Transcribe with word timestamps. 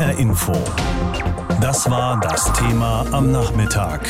HR 0.00 0.18
Info. 0.18 0.54
Das 1.60 1.90
war 1.90 2.18
das 2.20 2.50
Thema 2.54 3.04
am 3.12 3.32
Nachmittag. 3.32 4.08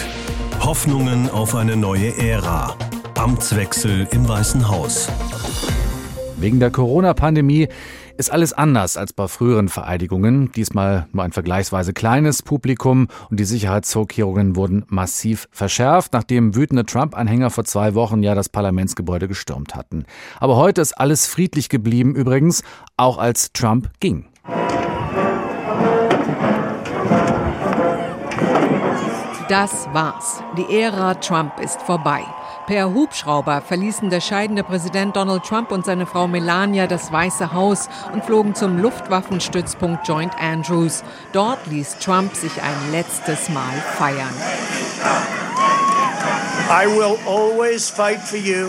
Hoffnungen 0.60 1.28
auf 1.28 1.56
eine 1.56 1.76
neue 1.76 2.16
Ära. 2.16 2.76
Amtswechsel 3.18 4.06
im 4.12 4.28
Weißen 4.28 4.68
Haus. 4.68 5.08
Wegen 6.38 6.60
der 6.60 6.70
Corona-Pandemie 6.70 7.66
ist 8.16 8.30
alles 8.30 8.52
anders 8.52 8.96
als 8.96 9.12
bei 9.12 9.26
früheren 9.26 9.68
Vereidigungen. 9.68 10.52
Diesmal 10.52 11.08
nur 11.12 11.24
ein 11.24 11.32
vergleichsweise 11.32 11.92
kleines 11.92 12.42
Publikum 12.42 13.08
und 13.28 13.40
die 13.40 13.44
Sicherheitsvorkehrungen 13.44 14.54
wurden 14.54 14.84
massiv 14.86 15.48
verschärft, 15.50 16.12
nachdem 16.12 16.54
wütende 16.54 16.86
Trump-Anhänger 16.86 17.50
vor 17.50 17.64
zwei 17.64 17.96
Wochen 17.96 18.22
ja 18.22 18.36
das 18.36 18.48
Parlamentsgebäude 18.48 19.26
gestürmt 19.26 19.74
hatten. 19.74 20.04
Aber 20.38 20.54
heute 20.54 20.82
ist 20.82 20.92
alles 20.92 21.26
friedlich 21.26 21.68
geblieben 21.68 22.14
übrigens, 22.14 22.62
auch 22.96 23.18
als 23.18 23.52
Trump 23.52 23.90
ging. 23.98 24.29
Das 29.50 29.88
war's. 29.92 30.44
Die 30.56 30.80
Ära 30.80 31.14
Trump 31.14 31.58
ist 31.58 31.82
vorbei. 31.82 32.22
Per 32.68 32.94
Hubschrauber 32.94 33.60
verließen 33.60 34.08
der 34.08 34.20
scheidende 34.20 34.62
Präsident 34.62 35.16
Donald 35.16 35.42
Trump 35.42 35.72
und 35.72 35.84
seine 35.84 36.06
Frau 36.06 36.28
Melania 36.28 36.86
das 36.86 37.10
Weiße 37.10 37.52
Haus 37.52 37.88
und 38.12 38.24
flogen 38.24 38.54
zum 38.54 38.78
Luftwaffenstützpunkt 38.78 40.06
Joint 40.06 40.40
Andrews. 40.40 41.02
Dort 41.32 41.66
ließ 41.66 41.98
Trump 41.98 42.36
sich 42.36 42.62
ein 42.62 42.92
letztes 42.92 43.48
Mal 43.48 43.72
feiern. 43.98 44.32
I 46.70 46.86
will 46.86 47.18
always 47.26 47.90
fight 47.90 48.20
for 48.20 48.38
you. 48.38 48.68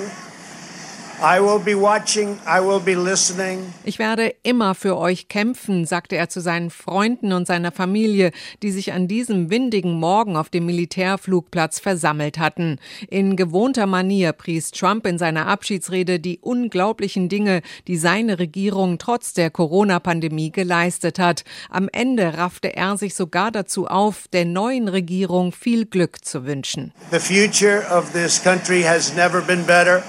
Ich 3.85 3.99
werde 3.99 4.33
immer 4.41 4.73
für 4.73 4.97
euch 4.97 5.27
kämpfen, 5.27 5.85
sagte 5.85 6.15
er 6.15 6.29
zu 6.29 6.41
seinen 6.41 6.71
Freunden 6.71 7.31
und 7.33 7.45
seiner 7.45 7.71
Familie, 7.71 8.31
die 8.63 8.71
sich 8.71 8.91
an 8.91 9.07
diesem 9.07 9.51
windigen 9.51 9.99
Morgen 9.99 10.35
auf 10.35 10.49
dem 10.49 10.65
Militärflugplatz 10.65 11.79
versammelt 11.79 12.39
hatten. 12.39 12.79
In 13.07 13.35
gewohnter 13.35 13.85
Manier 13.85 14.33
pries 14.33 14.71
Trump 14.71 15.05
in 15.05 15.19
seiner 15.19 15.45
Abschiedsrede 15.45 16.19
die 16.19 16.39
unglaublichen 16.39 17.29
Dinge, 17.29 17.61
die 17.87 17.97
seine 17.97 18.39
Regierung 18.39 18.97
trotz 18.97 19.33
der 19.33 19.51
Corona-Pandemie 19.51 20.51
geleistet 20.51 21.19
hat. 21.19 21.43
Am 21.69 21.87
Ende 21.91 22.35
raffte 22.39 22.75
er 22.75 22.97
sich 22.97 23.13
sogar 23.13 23.51
dazu 23.51 23.85
auf, 23.85 24.27
der 24.33 24.45
neuen 24.45 24.87
Regierung 24.87 25.51
viel 25.51 25.85
Glück 25.85 26.25
zu 26.25 26.47
wünschen. 26.47 26.93
The 27.11 27.19
future 27.19 27.83
of 27.95 28.11
this 28.11 28.41
country 28.41 28.81
has 28.81 29.13
never 29.15 29.41
been 29.41 29.63
better. 29.67 30.01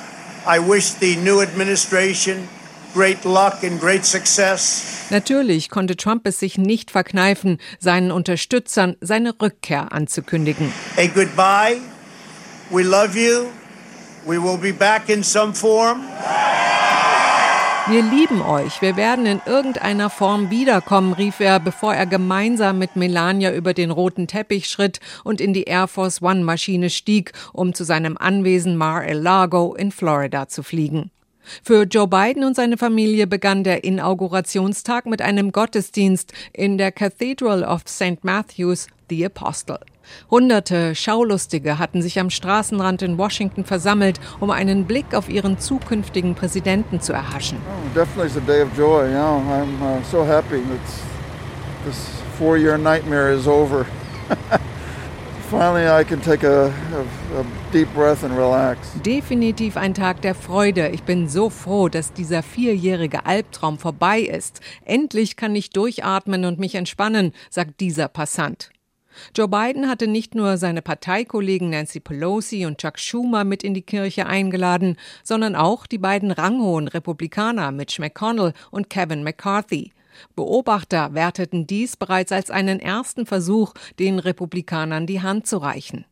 I 0.47 0.59
wish 0.59 0.95
the 1.01 1.17
new 1.17 1.41
administration 1.41 2.49
great 2.93 3.25
luck 3.25 3.63
and 3.63 3.81
great 3.81 4.05
success. 4.05 5.07
Natürlich 5.11 5.69
konnte 5.71 5.97
Trump 5.97 6.27
es 6.27 6.39
sich 6.39 6.59
nicht 6.59 6.91
verkneifen, 6.91 7.59
seinen 7.79 8.11
Unterstützern 8.11 8.97
seine 9.01 9.35
Rückkehr 9.41 9.93
anzukündigen. 9.93 10.73
A 10.97 11.07
goodbye. 11.07 11.81
We 12.71 12.83
love 12.83 13.19
you. 13.19 13.49
We 14.25 14.43
will 14.43 14.57
be 14.57 14.73
back 14.73 15.09
in 15.09 15.23
some 15.23 15.55
form. 15.55 16.03
Wir 17.89 18.01
lieben 18.01 18.43
euch, 18.43 18.81
wir 18.81 18.97
werden 18.97 19.27
in 19.27 19.41
irgendeiner 19.45 20.09
Form 20.09 20.51
wiederkommen, 20.51 21.15
rief 21.15 21.41
er, 21.41 21.59
bevor 21.59 21.93
er 21.93 22.07
gemeinsam 22.07 22.79
mit 22.79 22.95
Melania 22.95 23.53
über 23.53 23.75
den 23.75 23.91
roten 23.91 24.29
Teppich 24.29 24.69
schritt 24.69 25.01
und 25.25 25.41
in 25.41 25.53
die 25.53 25.65
Air 25.65 25.89
Force 25.89 26.23
One 26.23 26.45
Maschine 26.45 26.91
stieg, 26.91 27.33
um 27.53 27.75
zu 27.75 27.83
seinem 27.83 28.17
Anwesen 28.17 28.77
Mar-a-Lago 28.77 29.75
in 29.75 29.91
Florida 29.91 30.47
zu 30.47 30.63
fliegen. 30.63 31.11
Für 31.65 31.83
Joe 31.83 32.07
Biden 32.07 32.45
und 32.45 32.55
seine 32.55 32.79
Familie 32.79 33.27
begann 33.27 33.65
der 33.65 33.83
Inaugurationstag 33.83 35.07
mit 35.07 35.21
einem 35.21 35.51
Gottesdienst 35.51 36.33
in 36.53 36.79
der 36.79 36.93
Cathedral 36.93 37.65
of 37.65 37.83
St. 37.89 38.23
Matthews, 38.23 38.87
the 39.11 39.27
Apostle. 39.27 39.81
Hunderte 40.31 40.95
Schaulustige 40.95 41.79
hatten 41.79 42.03
sich 42.03 42.19
am 42.21 42.31
Straßenrand 42.31 43.03
in 43.03 43.19
Washington 43.19 43.65
versammelt, 43.65 44.21
um 44.41 44.51
einen 44.51 44.85
Blick 44.85 45.15
auf 45.15 45.29
ihren 45.29 45.59
zukünftigen 45.59 46.35
Präsidenten 46.35 47.01
zu 47.01 47.13
erhaschen. 47.13 47.59
Oh, 47.59 47.95
definitely 47.95 48.27
it's 48.27 48.37
a 48.37 48.41
day 48.41 48.63
of 48.63 48.69
joy. 48.77 49.07
You 49.07 49.15
know, 49.15 49.43
I'm 49.51 49.83
uh, 49.83 50.03
so 50.11 50.25
happy 50.25 50.61
that 50.61 51.85
this 51.85 52.09
four-year 52.39 52.79
nightmare 52.79 53.33
is 53.33 53.47
over. 53.47 53.87
Finally, 55.53 55.87
I 55.87 56.03
can 56.03 56.23
take 56.23 56.45
a, 56.45 56.69
a, 56.69 57.41
a 57.41 57.45
deep 57.73 57.93
breath 57.93 58.25
and 58.25 58.35
relax. 58.35 58.79
Definitiv 59.05 59.77
ein 59.77 59.93
Tag 59.93 60.23
der 60.23 60.35
Freude. 60.35 60.89
Ich 60.89 61.03
bin 61.03 61.29
so 61.29 61.51
froh, 61.51 61.91
dass 61.91 62.15
dieser 62.15 62.43
vierjährige 62.43 63.27
Albtraum 63.27 63.79
vorbei 63.79 64.21
ist. 64.21 64.61
Endlich 64.87 65.37
kann 65.37 65.55
ich 65.55 65.69
durchatmen 65.69 66.47
und 66.47 66.59
mich 66.59 66.75
entspannen, 66.75 67.35
sagt 67.51 67.81
dieser 67.81 68.09
Passant. 68.09 68.71
Joe 69.37 69.49
Biden 69.49 69.89
hatte 69.89 70.07
nicht 70.07 70.35
nur 70.35 70.57
seine 70.57 70.83
Parteikollegen 70.83 71.71
Nancy 71.71 72.01
Pelosi 72.01 72.67
und 72.67 72.79
Chuck 72.79 72.99
Schumer 72.99 73.45
mit 73.45 73.63
in 73.63 73.75
die 73.75 73.83
Kirche 73.83 74.27
eingeladen, 74.27 74.97
sondern 75.23 75.57
auch 75.57 75.87
die 75.87 75.99
beiden 75.99 76.31
ranghohen 76.31 76.89
Republikaner 76.89 77.73
Mitch 77.73 78.01
McConnell 78.01 78.53
und 78.71 78.91
Kevin 78.91 79.23
McCarthy. 79.23 79.93
Beobachter 80.37 81.15
werteten 81.15 81.67
dies 81.67 81.97
bereits 81.97 82.33
als 82.33 82.51
einen 82.51 82.81
ersten 82.81 83.27
Versuch, 83.27 83.75
den 83.99 84.19
Republikanern 84.19 85.07
die 85.07 85.23
Hand 85.23 85.47
zu 85.47 85.59
reichen. 85.59 86.05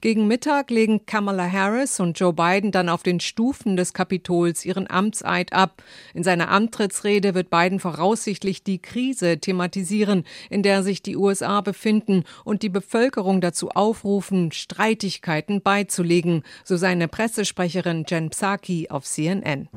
Gegen 0.00 0.26
Mittag 0.26 0.70
legen 0.70 1.06
Kamala 1.06 1.50
Harris 1.50 2.00
und 2.00 2.18
Joe 2.18 2.32
Biden 2.32 2.72
dann 2.72 2.88
auf 2.88 3.02
den 3.02 3.20
Stufen 3.20 3.76
des 3.76 3.92
Kapitols 3.92 4.64
ihren 4.64 4.90
Amtseid 4.90 5.52
ab. 5.52 5.82
In 6.14 6.24
seiner 6.24 6.48
Antrittsrede 6.48 7.34
wird 7.34 7.50
Biden 7.50 7.80
voraussichtlich 7.80 8.62
die 8.62 8.80
Krise 8.80 9.38
thematisieren, 9.38 10.24
in 10.50 10.62
der 10.62 10.82
sich 10.82 11.02
die 11.02 11.16
USA 11.16 11.60
befinden 11.60 12.24
und 12.44 12.62
die 12.62 12.68
Bevölkerung 12.68 13.40
dazu 13.40 13.70
aufrufen, 13.70 14.52
Streitigkeiten 14.52 15.62
beizulegen, 15.62 16.42
so 16.64 16.76
seine 16.76 17.08
Pressesprecherin 17.08 18.04
Jen 18.08 18.30
Psaki 18.30 18.88
auf 18.90 19.04
CNN. 19.04 19.68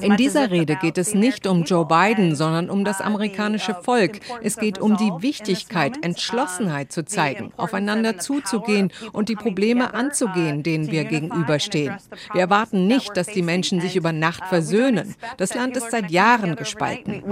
In 0.00 0.16
dieser 0.16 0.50
Rede 0.50 0.76
geht 0.76 0.98
es 0.98 1.14
nicht 1.14 1.46
um 1.46 1.64
Joe 1.64 1.86
Biden, 1.86 2.34
sondern 2.34 2.70
um 2.70 2.84
das 2.84 3.00
uh, 3.00 3.04
amerikanische 3.04 3.72
uh, 3.72 3.82
Volk. 3.82 4.20
Es 4.42 4.56
geht 4.56 4.78
um 4.78 4.96
die 4.96 5.12
Wichtigkeit, 5.18 6.04
Entschlossenheit 6.04 6.92
zu 6.92 7.03
zeigen, 7.06 7.52
aufeinander 7.56 8.18
zuzugehen 8.18 8.92
und 9.12 9.28
die 9.28 9.36
Probleme 9.36 9.94
anzugehen, 9.94 10.62
denen 10.62 10.90
wir 10.90 11.04
gegenüberstehen. 11.04 11.96
Wir 12.32 12.42
erwarten 12.42 12.86
nicht, 12.86 13.16
dass 13.16 13.26
die 13.26 13.42
Menschen 13.42 13.80
sich 13.80 13.96
über 13.96 14.12
Nacht 14.12 14.44
versöhnen. 14.46 15.14
Das 15.36 15.54
Land 15.54 15.76
ist 15.76 15.90
seit 15.90 16.10
Jahren 16.10 16.56
gespalten. 16.56 17.22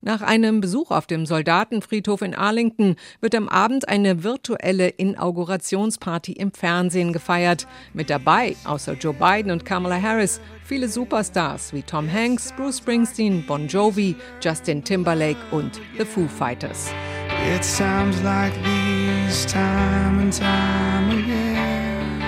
Nach 0.00 0.22
einem 0.22 0.60
Besuch 0.60 0.90
auf 0.90 1.06
dem 1.06 1.26
Soldatenfriedhof 1.26 2.22
in 2.22 2.34
Arlington 2.34 2.96
wird 3.20 3.34
am 3.34 3.48
Abend 3.48 3.88
eine 3.88 4.24
virtuelle 4.24 4.88
Inaugurationsparty 4.88 6.32
im 6.32 6.52
Fernsehen 6.52 7.12
gefeiert. 7.12 7.66
Mit 7.92 8.10
dabei, 8.10 8.56
außer 8.64 8.94
Joe 8.94 9.14
Biden 9.14 9.50
und 9.50 9.64
Kamala 9.64 10.00
Harris, 10.00 10.40
viele 10.64 10.88
Superstars 10.88 11.72
wie 11.72 11.82
Tom 11.82 12.10
Hanks, 12.12 12.52
Bruce 12.56 12.78
Springsteen, 12.78 13.44
Bon 13.46 13.66
Jovi, 13.68 14.16
Justin 14.40 14.84
Timberlake 14.84 15.38
und 15.50 15.80
The 15.98 16.04
Foo 16.04 16.28
Fighters. 16.28 16.47
It 16.50 17.62
sounds 17.62 18.22
like 18.22 18.54
these 18.64 19.44
time 19.44 20.18
and 20.18 20.32
time 20.32 21.10
again. 21.10 22.22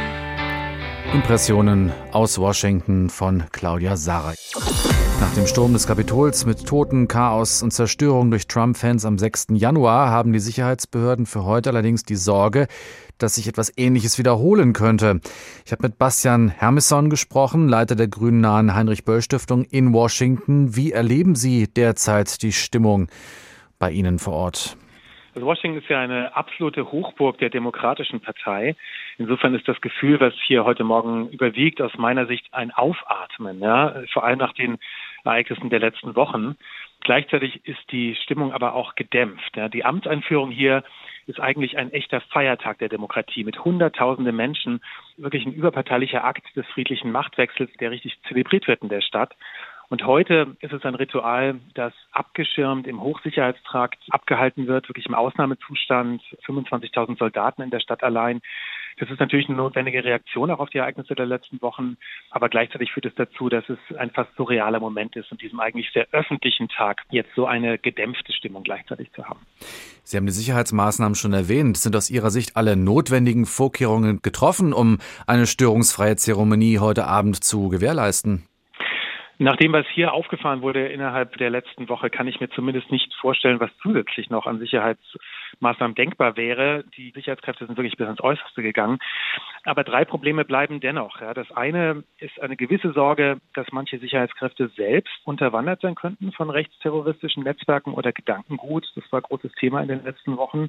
Impressionen 1.14 1.90
aus 2.12 2.38
Washington 2.38 3.08
von 3.08 3.44
Claudia 3.50 3.96
Sarek. 3.96 4.38
Nach 5.20 5.32
dem 5.34 5.46
Sturm 5.46 5.72
des 5.72 5.86
Kapitols 5.86 6.44
mit 6.44 6.66
Toten, 6.66 7.08
Chaos 7.08 7.62
und 7.62 7.72
Zerstörung 7.72 8.30
durch 8.30 8.46
Trump-Fans 8.46 9.06
am 9.06 9.18
6. 9.18 9.46
Januar 9.52 10.10
haben 10.10 10.34
die 10.34 10.38
Sicherheitsbehörden 10.38 11.24
für 11.24 11.44
heute 11.44 11.70
allerdings 11.70 12.02
die 12.02 12.16
Sorge, 12.16 12.66
dass 13.16 13.36
sich 13.36 13.48
etwas 13.48 13.72
Ähnliches 13.76 14.18
wiederholen 14.18 14.74
könnte. 14.74 15.20
Ich 15.64 15.72
habe 15.72 15.84
mit 15.84 15.98
Bastian 15.98 16.50
Hermisson 16.50 17.08
gesprochen, 17.08 17.68
Leiter 17.68 17.96
der 17.96 18.08
Grünen 18.08 18.42
nahen 18.42 18.74
Heinrich-Böll-Stiftung 18.74 19.64
in 19.64 19.94
Washington. 19.94 20.76
Wie 20.76 20.92
erleben 20.92 21.34
Sie 21.34 21.68
derzeit 21.68 22.42
die 22.42 22.52
Stimmung 22.52 23.08
bei 23.80 23.90
Ihnen 23.90 24.20
vor 24.20 24.34
Ort? 24.34 24.76
Also 25.34 25.46
Washington 25.46 25.80
ist 25.80 25.88
ja 25.88 26.00
eine 26.00 26.36
absolute 26.36 26.90
Hochburg 26.90 27.38
der 27.38 27.50
Demokratischen 27.50 28.20
Partei. 28.20 28.76
Insofern 29.18 29.54
ist 29.54 29.66
das 29.66 29.80
Gefühl, 29.80 30.20
was 30.20 30.34
hier 30.46 30.64
heute 30.64 30.84
Morgen 30.84 31.28
überwiegt, 31.30 31.80
aus 31.80 31.96
meiner 31.96 32.26
Sicht 32.26 32.52
ein 32.52 32.72
Aufatmen, 32.72 33.60
ja, 33.60 33.94
vor 34.12 34.24
allem 34.24 34.38
nach 34.38 34.52
den 34.54 34.78
Ereignissen 35.24 35.70
der 35.70 35.78
letzten 35.78 36.16
Wochen. 36.16 36.56
Gleichzeitig 37.02 37.64
ist 37.64 37.80
die 37.92 38.16
Stimmung 38.16 38.52
aber 38.52 38.74
auch 38.74 38.94
gedämpft. 38.94 39.56
Ja. 39.56 39.68
Die 39.68 39.84
Amtseinführung 39.84 40.50
hier 40.50 40.82
ist 41.26 41.40
eigentlich 41.40 41.78
ein 41.78 41.92
echter 41.92 42.20
Feiertag 42.20 42.78
der 42.78 42.88
Demokratie 42.88 43.44
mit 43.44 43.64
Hunderttausenden 43.64 44.34
Menschen, 44.34 44.80
wirklich 45.16 45.46
ein 45.46 45.52
überparteilicher 45.52 46.24
Akt 46.24 46.44
des 46.56 46.66
friedlichen 46.66 47.12
Machtwechsels, 47.12 47.70
der 47.80 47.92
richtig 47.92 48.18
zelebriert 48.28 48.66
wird 48.66 48.82
in 48.82 48.88
der 48.88 49.00
Stadt. 49.00 49.34
Und 49.90 50.06
heute 50.06 50.56
ist 50.60 50.72
es 50.72 50.84
ein 50.84 50.94
Ritual, 50.94 51.58
das 51.74 51.92
abgeschirmt 52.12 52.86
im 52.86 53.02
Hochsicherheitstrakt 53.02 53.98
abgehalten 54.10 54.68
wird, 54.68 54.88
wirklich 54.88 55.06
im 55.06 55.14
Ausnahmezustand, 55.14 56.22
25.000 56.46 57.18
Soldaten 57.18 57.60
in 57.60 57.70
der 57.70 57.80
Stadt 57.80 58.04
allein. 58.04 58.40
Das 59.00 59.10
ist 59.10 59.18
natürlich 59.18 59.48
eine 59.48 59.56
notwendige 59.56 60.04
Reaktion 60.04 60.48
auch 60.52 60.60
auf 60.60 60.70
die 60.70 60.78
Ereignisse 60.78 61.16
der 61.16 61.26
letzten 61.26 61.60
Wochen, 61.60 61.96
aber 62.30 62.48
gleichzeitig 62.48 62.92
führt 62.92 63.06
es 63.06 63.14
dazu, 63.16 63.48
dass 63.48 63.68
es 63.68 63.78
ein 63.96 64.10
fast 64.10 64.30
surrealer 64.36 64.78
Moment 64.78 65.16
ist 65.16 65.32
und 65.32 65.42
diesem 65.42 65.58
eigentlich 65.58 65.90
sehr 65.92 66.06
öffentlichen 66.12 66.68
Tag 66.68 67.02
jetzt 67.10 67.34
so 67.34 67.46
eine 67.46 67.76
gedämpfte 67.76 68.32
Stimmung 68.32 68.62
gleichzeitig 68.62 69.10
zu 69.12 69.28
haben. 69.28 69.40
Sie 70.04 70.16
haben 70.16 70.26
die 70.26 70.32
Sicherheitsmaßnahmen 70.32 71.16
schon 71.16 71.32
erwähnt. 71.32 71.76
Sind 71.76 71.96
aus 71.96 72.10
Ihrer 72.10 72.30
Sicht 72.30 72.56
alle 72.56 72.76
notwendigen 72.76 73.44
Vorkehrungen 73.44 74.22
getroffen, 74.22 74.72
um 74.72 74.98
eine 75.26 75.48
störungsfreie 75.48 76.14
Zeremonie 76.14 76.78
heute 76.78 77.06
Abend 77.06 77.42
zu 77.42 77.70
gewährleisten? 77.70 78.46
Nach 79.42 79.56
dem, 79.56 79.72
was 79.72 79.86
hier 79.94 80.12
aufgefahren 80.12 80.60
wurde 80.60 80.88
innerhalb 80.88 81.38
der 81.38 81.48
letzten 81.48 81.88
Woche, 81.88 82.10
kann 82.10 82.28
ich 82.28 82.40
mir 82.40 82.50
zumindest 82.50 82.90
nicht 82.90 83.14
vorstellen, 83.14 83.58
was 83.58 83.70
zusätzlich 83.80 84.28
noch 84.28 84.46
an 84.46 84.58
Sicherheitsmaßnahmen 84.58 85.94
denkbar 85.94 86.36
wäre. 86.36 86.84
Die 86.98 87.10
Sicherheitskräfte 87.12 87.64
sind 87.64 87.78
wirklich 87.78 87.96
bis 87.96 88.04
ans 88.04 88.20
Äußerste 88.20 88.60
gegangen. 88.60 88.98
Aber 89.64 89.82
drei 89.82 90.04
Probleme 90.04 90.44
bleiben 90.44 90.80
dennoch. 90.80 91.22
Ja. 91.22 91.32
Das 91.32 91.50
eine 91.52 92.04
ist 92.18 92.38
eine 92.38 92.54
gewisse 92.54 92.92
Sorge, 92.92 93.40
dass 93.54 93.66
manche 93.72 93.98
Sicherheitskräfte 93.98 94.68
selbst 94.76 95.14
unterwandert 95.24 95.80
sein 95.80 95.94
könnten 95.94 96.32
von 96.32 96.50
rechtsterroristischen 96.50 97.42
Netzwerken 97.42 97.94
oder 97.94 98.12
Gedankengut. 98.12 98.92
Das 98.94 99.10
war 99.10 99.22
großes 99.22 99.52
Thema 99.52 99.80
in 99.80 99.88
den 99.88 100.04
letzten 100.04 100.36
Wochen. 100.36 100.68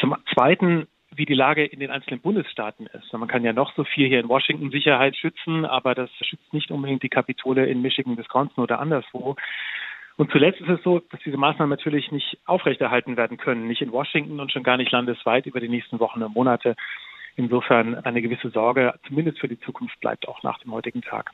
Zum 0.00 0.16
Zweiten 0.32 0.86
wie 1.14 1.26
die 1.26 1.34
Lage 1.34 1.64
in 1.64 1.80
den 1.80 1.90
einzelnen 1.90 2.20
Bundesstaaten 2.20 2.86
ist. 2.86 3.12
Man 3.12 3.28
kann 3.28 3.44
ja 3.44 3.52
noch 3.52 3.74
so 3.74 3.84
viel 3.84 4.08
hier 4.08 4.20
in 4.20 4.28
Washington 4.28 4.70
Sicherheit 4.70 5.16
schützen, 5.16 5.64
aber 5.64 5.94
das 5.94 6.10
schützt 6.20 6.52
nicht 6.52 6.70
unbedingt 6.70 7.02
die 7.02 7.08
Kapitole 7.08 7.66
in 7.66 7.82
Michigan, 7.82 8.16
Wisconsin 8.16 8.62
oder 8.62 8.80
anderswo. 8.80 9.36
Und 10.16 10.30
zuletzt 10.30 10.60
ist 10.60 10.68
es 10.68 10.82
so, 10.82 11.00
dass 11.00 11.20
diese 11.24 11.36
Maßnahmen 11.36 11.70
natürlich 11.70 12.12
nicht 12.12 12.38
aufrechterhalten 12.46 13.16
werden 13.16 13.38
können, 13.38 13.66
nicht 13.66 13.82
in 13.82 13.92
Washington 13.92 14.40
und 14.40 14.52
schon 14.52 14.62
gar 14.62 14.76
nicht 14.76 14.92
landesweit 14.92 15.46
über 15.46 15.60
die 15.60 15.68
nächsten 15.68 16.00
Wochen 16.00 16.22
und 16.22 16.34
Monate. 16.34 16.76
Insofern 17.36 17.94
eine 17.94 18.20
gewisse 18.20 18.50
Sorge, 18.50 18.94
zumindest 19.08 19.38
für 19.38 19.48
die 19.48 19.58
Zukunft, 19.60 19.98
bleibt 20.00 20.28
auch 20.28 20.42
nach 20.42 20.58
dem 20.58 20.72
heutigen 20.72 21.00
Tag. 21.00 21.30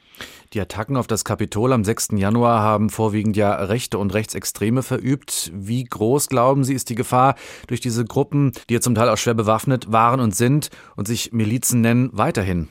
Die 0.52 0.60
Attacken 0.60 0.96
auf 0.96 1.08
das 1.08 1.24
Kapitol 1.24 1.72
am 1.72 1.82
6. 1.82 2.10
Januar 2.12 2.62
haben 2.62 2.88
vorwiegend 2.88 3.36
ja 3.36 3.54
Rechte 3.54 3.98
und 3.98 4.14
Rechtsextreme 4.14 4.82
verübt. 4.82 5.50
Wie 5.52 5.84
groß, 5.84 6.28
glauben 6.28 6.62
Sie, 6.62 6.74
ist 6.74 6.90
die 6.90 6.94
Gefahr 6.94 7.34
durch 7.66 7.80
diese 7.80 8.04
Gruppen, 8.04 8.52
die 8.68 8.74
ja 8.74 8.80
zum 8.80 8.94
Teil 8.94 9.08
auch 9.08 9.18
schwer 9.18 9.34
bewaffnet 9.34 9.90
waren 9.90 10.20
und 10.20 10.34
sind 10.36 10.70
und 10.96 11.08
sich 11.08 11.32
Milizen 11.32 11.80
nennen, 11.80 12.10
weiterhin? 12.12 12.68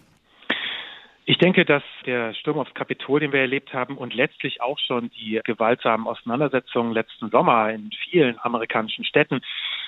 Ich 1.30 1.38
denke, 1.38 1.66
dass 1.66 1.84
der 2.06 2.34
Sturm 2.36 2.58
aufs 2.58 2.74
Kapitol, 2.74 3.20
den 3.20 3.34
wir 3.34 3.42
erlebt 3.42 3.74
haben, 3.74 3.98
und 3.98 4.14
letztlich 4.14 4.62
auch 4.62 4.80
schon 4.80 5.10
die 5.10 5.42
gewaltsamen 5.44 6.08
Auseinandersetzungen 6.08 6.94
letzten 6.94 7.30
Sommer 7.32 7.70
in 7.70 7.92
vielen 8.06 8.40
amerikanischen 8.40 9.04
Städten, 9.04 9.42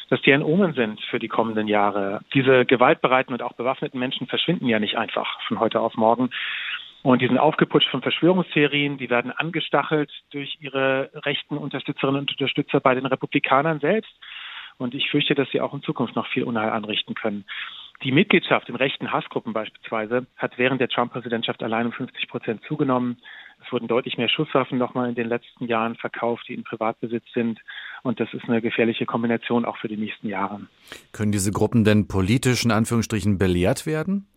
dass 0.10 0.22
die 0.22 0.34
ein 0.34 0.44
Omen 0.44 0.74
sind 0.74 1.00
für 1.10 1.18
die 1.18 1.30
kommenden 1.30 1.70
Jahre. 1.70 2.20
Diese 2.34 2.66
gewaltbereiten 2.66 3.32
und 3.32 3.42
auch 3.42 3.54
bewaffneten 3.54 4.02
Menschen 4.02 4.28
verschwinden 4.28 4.68
ja 4.68 4.80
nicht 4.80 4.98
einfach 4.98 5.40
von 5.48 5.62
heute 5.62 5.80
auf 5.80 5.96
morgen. 5.96 6.30
Und 7.04 7.22
die 7.22 7.28
sind 7.28 7.38
aufgeputscht 7.38 7.90
von 7.90 8.02
Verschwörungstheorien, 8.02 8.98
die 8.98 9.10
werden 9.10 9.32
angestachelt 9.32 10.12
durch 10.32 10.58
ihre 10.60 11.10
rechten 11.24 11.58
Unterstützerinnen 11.58 12.20
und 12.20 12.32
Unterstützer 12.32 12.82
bei 12.82 12.96
den 12.96 13.06
Republikanern 13.06 13.80
selbst. 13.80 14.12
Und 14.78 14.94
ich 14.94 15.10
fürchte, 15.10 15.36
dass 15.36 15.50
sie 15.52 15.62
auch 15.62 15.74
in 15.74 15.84
Zukunft 15.84 16.18
noch 16.18 16.28
viel 16.28 16.44
Unheil 16.44 16.72
anrichten 16.72 17.16
können. 17.16 17.46
Die 18.04 18.14
Mitgliedschaft 18.14 18.70
in 18.70 18.76
rechten 18.76 19.12
Hassgruppen 19.12 19.52
beispielsweise 19.52 20.26
hat 20.38 20.58
während 20.58 20.80
der 20.80 20.88
Trump-Präsidentschaft 20.88 21.62
allein 21.62 21.88
um 21.88 21.92
50 21.92 22.30
Prozent 22.30 22.62
zugenommen. 22.66 23.18
Es 23.66 23.72
wurden 23.74 23.90
deutlich 23.90 24.18
mehr 24.18 24.30
Schusswaffen 24.30 24.78
nochmal 24.78 25.10
in 25.10 25.16
den 25.16 25.28
letzten 25.28 25.66
Jahren 25.66 25.96
verkauft, 25.96 26.46
die 26.48 26.54
in 26.54 26.64
Privatbesitz 26.64 27.26
sind. 27.34 27.60
Und 28.04 28.22
das 28.22 28.34
ist 28.34 28.46
eine 28.46 28.62
gefährliche 28.62 29.06
Kombination 29.06 29.66
auch 29.66 29.76
für 29.78 29.90
die 29.90 29.98
nächsten 29.98 30.30
Jahre. 30.30 30.62
Können 31.12 31.34
diese 31.34 31.52
Gruppen 31.52 31.84
denn 31.84 32.08
politisch 32.08 32.64
in 32.64 32.72
Anführungsstrichen 32.72 33.38
belehrt 33.38 33.86
werden? 33.86 34.28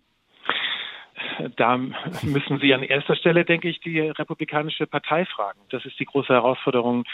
Da 1.56 1.76
müssen 1.76 2.58
Sie 2.60 2.74
an 2.74 2.82
erster 2.82 3.14
Stelle, 3.14 3.44
denke 3.44 3.68
ich, 3.68 3.80
die 3.80 4.00
Republikanische 4.00 4.86
Partei 4.86 5.24
fragen. 5.24 5.60
Das 5.70 5.84
ist 5.84 5.98
die 6.00 6.04
große 6.04 6.32
Herausforderung 6.32 7.04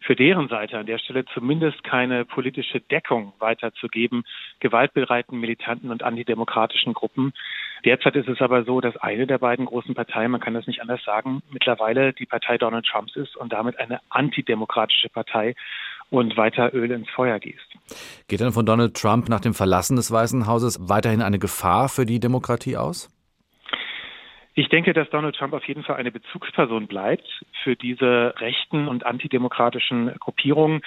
für 0.00 0.16
deren 0.16 0.48
Seite 0.48 0.78
an 0.78 0.86
der 0.86 0.98
Stelle 0.98 1.24
zumindest 1.26 1.84
keine 1.84 2.24
politische 2.24 2.80
Deckung 2.80 3.32
weiterzugeben, 3.38 4.24
gewaltbereiten, 4.60 5.38
militanten 5.38 5.90
und 5.90 6.02
antidemokratischen 6.02 6.94
Gruppen. 6.94 7.32
Derzeit 7.84 8.16
ist 8.16 8.28
es 8.28 8.40
aber 8.40 8.64
so, 8.64 8.80
dass 8.80 8.96
eine 8.96 9.26
der 9.26 9.38
beiden 9.38 9.66
großen 9.66 9.94
Parteien, 9.94 10.30
man 10.30 10.40
kann 10.40 10.54
das 10.54 10.66
nicht 10.66 10.80
anders 10.80 11.02
sagen, 11.04 11.42
mittlerweile 11.50 12.12
die 12.12 12.26
Partei 12.26 12.58
Donald 12.58 12.86
Trumps 12.86 13.16
ist 13.16 13.36
und 13.36 13.52
damit 13.52 13.78
eine 13.78 14.00
antidemokratische 14.08 15.08
Partei 15.08 15.54
und 16.10 16.36
weiter 16.36 16.74
Öl 16.74 16.90
ins 16.90 17.08
Feuer 17.10 17.38
gießt. 17.38 18.28
Geht 18.28 18.40
dann 18.40 18.52
von 18.52 18.66
Donald 18.66 18.94
Trump 18.94 19.28
nach 19.28 19.40
dem 19.40 19.54
Verlassen 19.54 19.96
des 19.96 20.12
Weißen 20.12 20.46
Hauses 20.46 20.78
weiterhin 20.88 21.22
eine 21.22 21.38
Gefahr 21.38 21.88
für 21.88 22.06
die 22.06 22.20
Demokratie 22.20 22.76
aus? 22.76 23.08
Ich 24.54 24.68
denke, 24.68 24.92
dass 24.92 25.08
Donald 25.08 25.34
Trump 25.34 25.54
auf 25.54 25.66
jeden 25.66 25.82
Fall 25.82 25.96
eine 25.96 26.12
Bezugsperson 26.12 26.86
bleibt 26.86 27.26
für 27.62 27.74
diese 27.74 28.34
rechten 28.38 28.86
und 28.86 29.06
antidemokratischen 29.06 30.14
Gruppierungen. 30.18 30.82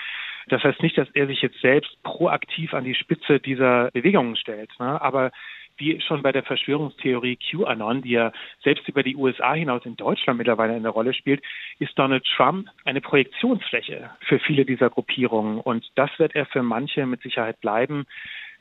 Das 0.48 0.64
heißt 0.64 0.84
nicht, 0.84 0.98
dass 0.98 1.10
er 1.14 1.26
sich 1.26 1.42
jetzt 1.42 1.60
selbst 1.62 1.92
proaktiv 2.04 2.76
an 2.76 2.84
die 2.84 2.94
Spitze 2.94 3.40
dieser 3.40 3.90
Bewegungen 3.92 4.36
stellt. 4.36 4.70
Ne? 4.80 5.02
Aber 5.02 5.32
wie 5.78 6.00
schon 6.02 6.22
bei 6.22 6.32
der 6.32 6.44
Verschwörungstheorie 6.44 7.38
QAnon, 7.38 8.04
die 8.04 8.12
ja 8.12 8.32
selbst 8.64 8.88
über 8.88 9.02
die 9.02 9.16
USA 9.16 9.54
hinaus 9.54 9.86
in 9.86 9.98
Deutschland 9.98 10.38
mittlerweile 10.38 10.74
eine 10.74 10.90
Rolle 10.90 11.14
spielt, 11.14 11.42
ist 11.80 11.98
Donald 11.98 12.26
Trump 12.36 12.70
eine 12.86 13.02
Projektionsfläche 13.02 14.12
für 14.22 14.40
viele 14.40 14.66
dieser 14.66 14.92
Gruppierungen. 14.92 15.60
Und 15.60 15.90
das 15.96 16.12
wird 16.18 16.36
er 16.36 16.46
für 16.46 16.64
manche 16.64 17.06
mit 17.06 17.22
Sicherheit 17.24 17.60
bleiben. 17.62 18.06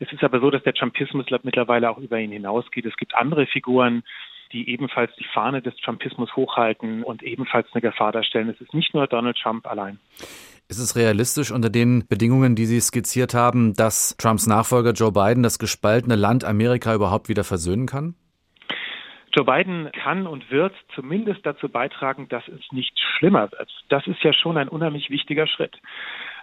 Es 0.01 0.11
ist 0.13 0.25
aber 0.25 0.41
so, 0.41 0.51
dass 0.51 0.63
der 0.65 0.75
Trumpismus 0.75 1.27
mittlerweile 1.43 1.91
auch 1.91 1.99
über 1.99 2.19
ihn 2.19 2.33
hinausgeht. 2.33 2.87
Es 2.87 2.97
gibt 2.97 3.15
andere 3.15 3.47
Figuren, 3.47 4.03
die 4.55 4.71
ebenfalls 4.71 5.15
die 5.17 5.27
Fahne 5.35 5.61
des 5.61 5.77
Trumpismus 5.77 6.35
hochhalten 6.37 7.03
und 7.03 7.23
ebenfalls 7.23 7.67
eine 7.73 7.83
Gefahr 7.83 8.13
darstellen. 8.13 8.49
Es 8.49 8.61
ist 8.61 8.73
nicht 8.73 8.95
nur 8.95 9.07
Donald 9.07 9.37
Trump 9.37 9.67
allein. 9.67 9.99
Ist 10.69 10.79
es 10.79 10.97
realistisch 10.97 11.51
unter 11.51 11.69
den 11.69 12.07
Bedingungen, 12.09 12.55
die 12.55 12.65
Sie 12.65 12.81
skizziert 12.81 13.35
haben, 13.35 13.75
dass 13.75 14.17
Trumps 14.17 14.47
Nachfolger 14.47 14.93
Joe 14.93 15.13
Biden 15.13 15.43
das 15.43 15.59
gespaltene 15.59 16.17
Land 16.17 16.45
Amerika 16.45 16.95
überhaupt 16.95 17.29
wieder 17.29 17.45
versöhnen 17.45 17.87
kann? 17.87 18.15
Joe 19.35 19.45
Biden 19.45 19.91
kann 19.93 20.27
und 20.29 20.51
wird 20.51 20.73
zumindest 20.95 21.45
dazu 21.45 21.69
beitragen, 21.69 22.29
dass 22.29 22.47
es 22.47 22.61
nicht 22.71 22.97
schlimmer 22.99 23.51
wird. 23.51 23.69
Das 23.89 24.07
ist 24.07 24.23
ja 24.23 24.33
schon 24.33 24.57
ein 24.57 24.69
unheimlich 24.69 25.11
wichtiger 25.11 25.49
Schritt. 25.49 25.77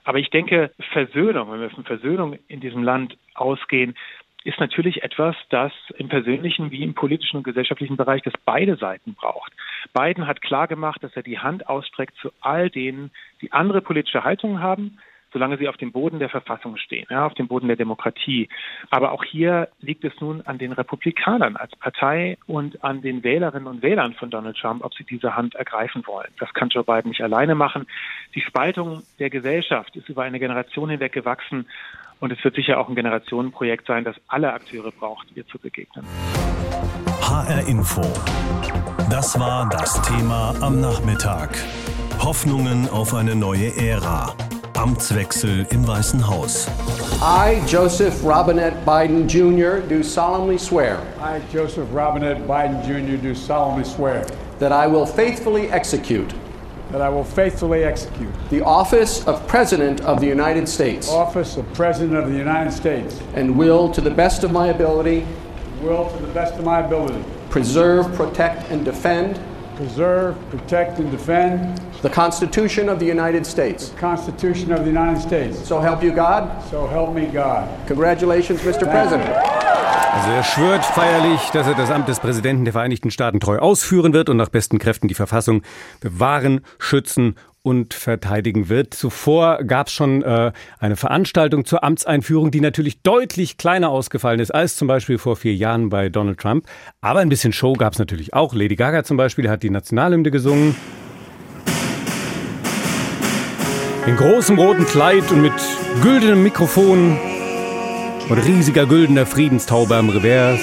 Aber 0.03 0.17
ich 0.19 0.29
denke, 0.29 0.71
Versöhnung, 0.91 1.51
wenn 1.51 1.61
wir 1.61 1.69
von 1.69 1.85
Versöhnung 1.85 2.37
in 2.47 2.59
diesem 2.59 2.83
Land 2.83 3.17
ausgehen, 3.33 3.95
ist 4.43 4.59
natürlich 4.59 5.03
etwas, 5.03 5.35
das 5.49 5.71
im 5.97 6.09
persönlichen 6.09 6.71
wie 6.71 6.83
im 6.83 6.93
politischen 6.93 7.37
und 7.37 7.43
gesellschaftlichen 7.43 7.97
Bereich 7.97 8.21
das 8.23 8.33
beide 8.45 8.75
Seiten 8.75 9.13
braucht. 9.13 9.53
Biden 9.93 10.27
hat 10.27 10.41
klar 10.41 10.67
gemacht, 10.67 11.03
dass 11.03 11.15
er 11.15 11.23
die 11.23 11.39
Hand 11.39 11.67
ausstreckt 11.67 12.15
zu 12.17 12.31
all 12.41 12.69
denen, 12.69 13.11
die 13.41 13.51
andere 13.51 13.81
politische 13.81 14.23
Haltungen 14.23 14.61
haben, 14.61 14.97
solange 15.33 15.57
sie 15.57 15.69
auf 15.69 15.77
dem 15.77 15.91
Boden 15.91 16.19
der 16.19 16.29
Verfassung 16.29 16.77
stehen, 16.77 17.07
ja, 17.09 17.25
auf 17.25 17.33
dem 17.33 17.47
Boden 17.47 17.67
der 17.67 17.77
Demokratie. 17.77 18.49
Aber 18.89 19.11
auch 19.11 19.23
hier 19.23 19.69
liegt 19.79 20.03
es 20.03 20.13
nun 20.19 20.41
an 20.41 20.57
den 20.57 20.71
Republikanern 20.71 21.55
als 21.55 21.75
Partei 21.77 22.37
und 22.47 22.83
an 22.83 23.01
den 23.01 23.23
Wählerinnen 23.23 23.67
und 23.67 23.81
Wählern 23.81 24.13
von 24.13 24.29
Donald 24.29 24.57
Trump, 24.57 24.83
ob 24.83 24.93
sie 24.93 25.03
diese 25.03 25.35
Hand 25.35 25.55
ergreifen 25.55 26.05
wollen. 26.05 26.29
Das 26.39 26.53
kann 26.53 26.69
Joe 26.69 26.83
Biden 26.83 27.09
nicht 27.09 27.23
alleine 27.23 27.55
machen. 27.55 27.87
Die 28.35 28.41
Spaltung 28.41 29.03
der 29.19 29.29
Gesellschaft 29.29 29.95
ist 29.95 30.09
über 30.09 30.23
eine 30.23 30.39
Generation 30.39 30.89
hinweg 30.89 31.13
gewachsen 31.13 31.67
und 32.21 32.31
es 32.31 32.41
wird 32.43 32.55
sicher 32.55 32.79
auch 32.79 32.87
ein 32.87 32.95
Generationenprojekt 32.95 33.87
sein, 33.87 34.05
das 34.05 34.15
alle 34.27 34.53
Akteure 34.53 34.91
braucht, 34.91 35.27
ihr 35.35 35.45
zu 35.47 35.59
begegnen. 35.59 36.05
HR 37.21 37.67
Info. 37.67 38.01
Das 39.09 39.37
war 39.37 39.67
das 39.69 40.01
Thema 40.03 40.53
am 40.61 40.79
Nachmittag. 40.79 41.57
Hoffnungen 42.19 42.87
auf 42.89 43.13
eine 43.13 43.35
neue 43.35 43.75
Ära. 43.75 44.33
Amtswechsel 44.77 45.65
im 45.71 45.87
Weißen 45.87 46.27
Haus. 46.27 46.67
I, 47.21 47.59
Joseph 47.67 48.23
Robinette 48.23 48.77
Biden 48.85 49.27
Jr., 49.27 49.79
do 49.89 50.01
solemnly 50.01 50.57
swear. 50.57 50.99
I, 51.19 51.41
Joseph 51.53 51.87
Robinette 51.93 52.41
Biden 52.47 52.81
Jr., 52.83 53.17
do 53.17 53.33
solemnly 53.33 53.83
swear. 53.83 54.25
That 54.59 54.71
I 54.71 54.87
will 54.91 55.05
faithfully 55.05 55.67
execute 55.71 56.33
that 56.91 57.01
I 57.01 57.09
will 57.09 57.23
faithfully 57.23 57.83
execute 57.83 58.33
the 58.49 58.61
office 58.61 59.25
of 59.27 59.45
President 59.47 60.01
of 60.01 60.19
the 60.19 60.27
United 60.27 60.67
States 60.67 61.09
office 61.09 61.57
of 61.57 61.71
President 61.73 62.17
of 62.17 62.31
the 62.31 62.37
United 62.37 62.71
States 62.71 63.21
and 63.33 63.57
will, 63.57 63.91
to 63.91 64.01
the 64.01 64.11
best 64.11 64.43
of 64.43 64.51
my 64.51 64.67
ability, 64.67 65.25
will 65.81 66.09
to 66.09 66.17
the 66.17 66.33
best 66.33 66.55
of 66.55 66.65
my 66.65 66.79
ability 66.79 67.23
preserve, 67.49 68.13
protect, 68.15 68.69
and 68.71 68.85
defend 68.85 69.39
preserve, 69.75 70.37
protect, 70.51 70.99
and 70.99 71.09
defend 71.09 71.77
the 72.03 72.09
Constitution 72.09 72.87
of 72.87 72.99
the 72.99 73.05
United 73.05 73.45
States. 73.45 73.89
the 73.89 73.97
Constitution 73.97 74.71
of 74.71 74.81
the 74.81 74.87
United 74.87 75.19
States. 75.19 75.67
So 75.67 75.79
help 75.79 76.03
you 76.03 76.11
God. 76.11 76.63
So 76.69 76.85
help 76.85 77.15
me 77.15 77.25
God. 77.25 77.67
Congratulations, 77.87 78.61
Mr. 78.61 78.83
President. 78.83 79.80
Also 80.13 80.29
er 80.29 80.43
schwört 80.43 80.83
feierlich, 80.83 81.39
dass 81.53 81.67
er 81.67 81.73
das 81.73 81.89
Amt 81.89 82.09
des 82.09 82.19
Präsidenten 82.19 82.65
der 82.65 82.73
Vereinigten 82.73 83.11
Staaten 83.11 83.39
treu 83.39 83.59
ausführen 83.59 84.11
wird 84.11 84.27
und 84.27 84.35
nach 84.35 84.49
besten 84.49 84.77
Kräften 84.77 85.07
die 85.07 85.13
Verfassung 85.13 85.61
bewahren, 86.01 86.61
schützen 86.79 87.35
und 87.63 87.93
verteidigen 87.93 88.67
wird. 88.67 88.93
Zuvor 88.93 89.63
gab 89.63 89.87
es 89.87 89.93
schon 89.93 90.21
äh, 90.21 90.51
eine 90.79 90.97
Veranstaltung 90.97 91.63
zur 91.63 91.85
Amtseinführung, 91.85 92.51
die 92.51 92.59
natürlich 92.59 93.01
deutlich 93.01 93.57
kleiner 93.57 93.89
ausgefallen 93.89 94.41
ist 94.41 94.53
als 94.53 94.75
zum 94.75 94.89
Beispiel 94.89 95.17
vor 95.17 95.37
vier 95.37 95.55
Jahren 95.55 95.87
bei 95.87 96.09
Donald 96.09 96.39
Trump. 96.39 96.65
Aber 96.99 97.21
ein 97.21 97.29
bisschen 97.29 97.53
Show 97.53 97.73
gab 97.73 97.93
es 97.93 97.99
natürlich 97.99 98.33
auch. 98.33 98.53
Lady 98.53 98.75
Gaga 98.75 99.05
zum 99.05 99.15
Beispiel 99.15 99.49
hat 99.49 99.63
die 99.63 99.69
Nationalhymne 99.69 100.29
gesungen. 100.29 100.75
In 104.07 104.17
großem 104.17 104.59
roten 104.59 104.85
Kleid 104.85 105.31
und 105.31 105.41
mit 105.41 105.53
güldenem 106.01 106.43
Mikrofon 106.43 107.17
und 108.31 108.39
riesiger 108.45 108.85
güldener 108.85 109.25
Friedenstaube 109.25 109.93
am 109.93 110.07
Revers. 110.09 110.61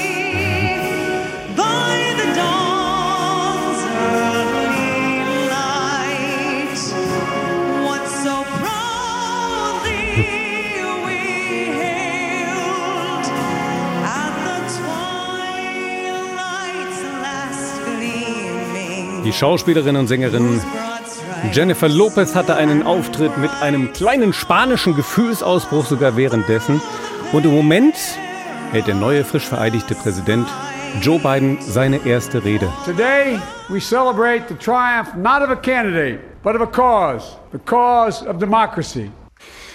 Die 19.26 19.32
Schauspielerin 19.34 19.96
und 19.96 20.06
Sängerin 20.06 20.62
Jennifer 21.52 21.88
Lopez 21.88 22.34
hatte 22.34 22.56
einen 22.56 22.82
Auftritt 22.82 23.36
mit 23.36 23.50
einem 23.60 23.92
kleinen 23.92 24.32
spanischen 24.32 24.96
Gefühlsausbruch 24.96 25.84
sogar 25.84 26.16
währenddessen. 26.16 26.80
Und 27.30 27.44
im 27.44 27.50
Moment 27.52 27.94
hält 28.72 28.86
der 28.86 28.94
neue, 28.94 29.22
frisch 29.22 29.46
vereidigte 29.46 29.94
Präsident 29.94 30.48
Joe 31.02 31.18
Biden 31.18 31.58
seine 31.60 32.06
erste 32.06 32.42
Rede. 32.42 32.72
Today 32.86 33.38
we 33.68 33.78
celebrate 33.80 34.44
the 34.48 34.54
triumph 34.54 35.14
not 35.14 35.42
of 35.42 35.50
a 35.50 35.56
candidate, 35.56 36.20
but 36.42 36.54
of 36.54 36.62
a 36.62 36.66
cause, 36.66 37.36
the 37.52 37.58
cause 37.58 38.26
of 38.26 38.38
democracy. 38.38 39.10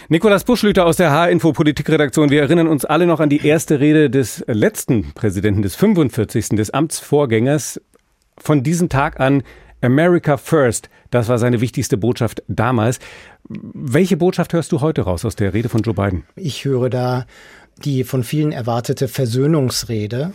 Nikolas 0.10 0.44
Buschlüter 0.44 0.84
aus 0.84 0.98
der 0.98 1.12
H-Info 1.12 1.54
Politikredaktion. 1.54 2.32
Wir 2.32 2.42
erinnern 2.42 2.68
uns 2.68 2.86
alle 2.86 3.06
noch 3.06 3.20
an 3.20 3.30
die 3.30 3.46
erste 3.46 3.80
Rede 3.80 4.10
des 4.10 4.44
letzten 4.48 5.14
Präsidenten, 5.14 5.62
des 5.62 5.76
45. 5.76 6.50
des 6.50 6.72
Amtsvorgängers. 6.72 7.80
Von 8.40 8.64
diesem 8.64 8.90
Tag 8.90 9.20
an 9.20 9.44
America 9.84 10.38
First. 10.38 10.90
Das 11.12 11.28
war 11.30 11.38
seine 11.38 11.62
wichtigste 11.62 11.98
Botschaft 11.98 12.44
damals. 12.48 13.00
Welche 13.48 14.18
Botschaft 14.18 14.54
hörst 14.54 14.72
du 14.72 14.82
heute 14.82 15.02
raus 15.02 15.26
aus 15.26 15.36
der 15.36 15.54
Rede 15.54 15.70
von 15.70 15.82
Joe 15.82 15.94
Biden? 15.94 16.24
Ich 16.36 16.66
höre 16.66 16.90
da 16.90 17.26
die 17.84 18.04
von 18.04 18.24
vielen 18.24 18.52
erwartete 18.52 19.08
Versöhnungsrede. 19.08 20.34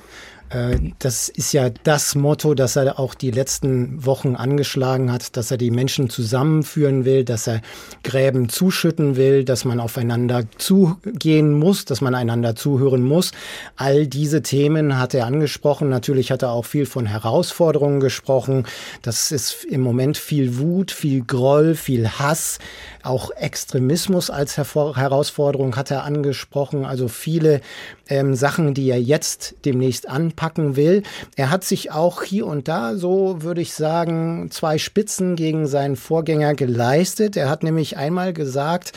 Äh, 0.50 0.78
das 0.99 1.28
ist 1.28 1.52
ja 1.52 1.71
das 1.83 2.14
Motto, 2.14 2.55
das 2.55 2.76
er 2.76 2.99
auch 2.99 3.14
die 3.14 3.31
letzten 3.31 4.05
Wochen 4.05 4.35
angeschlagen 4.35 5.12
hat, 5.12 5.37
dass 5.37 5.50
er 5.50 5.57
die 5.59 5.71
Menschen 5.71 6.11
zusammenführen 6.11 7.05
will, 7.05 7.25
dass 7.25 7.47
er 7.47 7.61
Gräben 8.02 8.49
zuschütten 8.49 9.17
will, 9.17 9.45
dass 9.45 9.64
man 9.64 9.81
aufeinander 9.81 10.45
zugehen 10.57 11.52
muss, 11.52 11.85
dass 11.85 12.00
man 12.00 12.14
einander 12.14 12.57
zuhören 12.57 13.02
muss. 13.02 13.33
All 13.76 14.07
diese 14.07 14.43
Themen 14.43 14.99
hat 14.99 15.14
er 15.14 15.26
angesprochen. 15.26 15.88
Natürlich 15.88 16.31
hat 16.31 16.43
er 16.43 16.50
auch 16.50 16.64
viel 16.64 16.87
von 16.87 17.07
Herausforderungen 17.07 18.00
gesprochen. 18.00 18.67
Das 19.02 19.33
ist 19.33 19.64
im 19.64 19.83
Moment 19.83 20.17
viel 20.17 20.59
Wut, 20.59 20.90
viel 20.90 21.25
Groll, 21.25 21.75
viel 21.75 22.09
Hass. 22.09 22.59
Auch 23.02 23.31
Extremismus 23.31 24.31
als 24.31 24.57
Herausforderung 24.57 25.76
hat 25.76 25.90
er 25.90 26.05
angesprochen. 26.05 26.85
Also 26.85 27.09
viele 27.09 27.61
ähm, 28.09 28.35
Sachen, 28.35 28.75
die 28.75 28.91
er 28.91 29.00
jetzt 29.00 29.55
demnächst 29.65 30.09
anpacken 30.09 30.77
will. 30.77 31.03
Er 31.37 31.50
hat 31.50 31.65
sich 31.65 31.91
auch 31.91 32.23
hier 32.23 32.47
und 32.47 32.69
da, 32.69 32.97
so 32.97 33.43
würde 33.43 33.61
ich 33.61 33.73
sagen, 33.75 34.50
zwei 34.50 34.79
Spitzen 34.79 35.37
gegen 35.37 35.67
seinen 35.67 35.97
Vorgänger 35.97 36.55
geleistet. 36.55 37.37
Er 37.37 37.49
hat 37.49 37.62
nämlich 37.62 37.97
einmal 37.97 38.33
gesagt, 38.33 38.93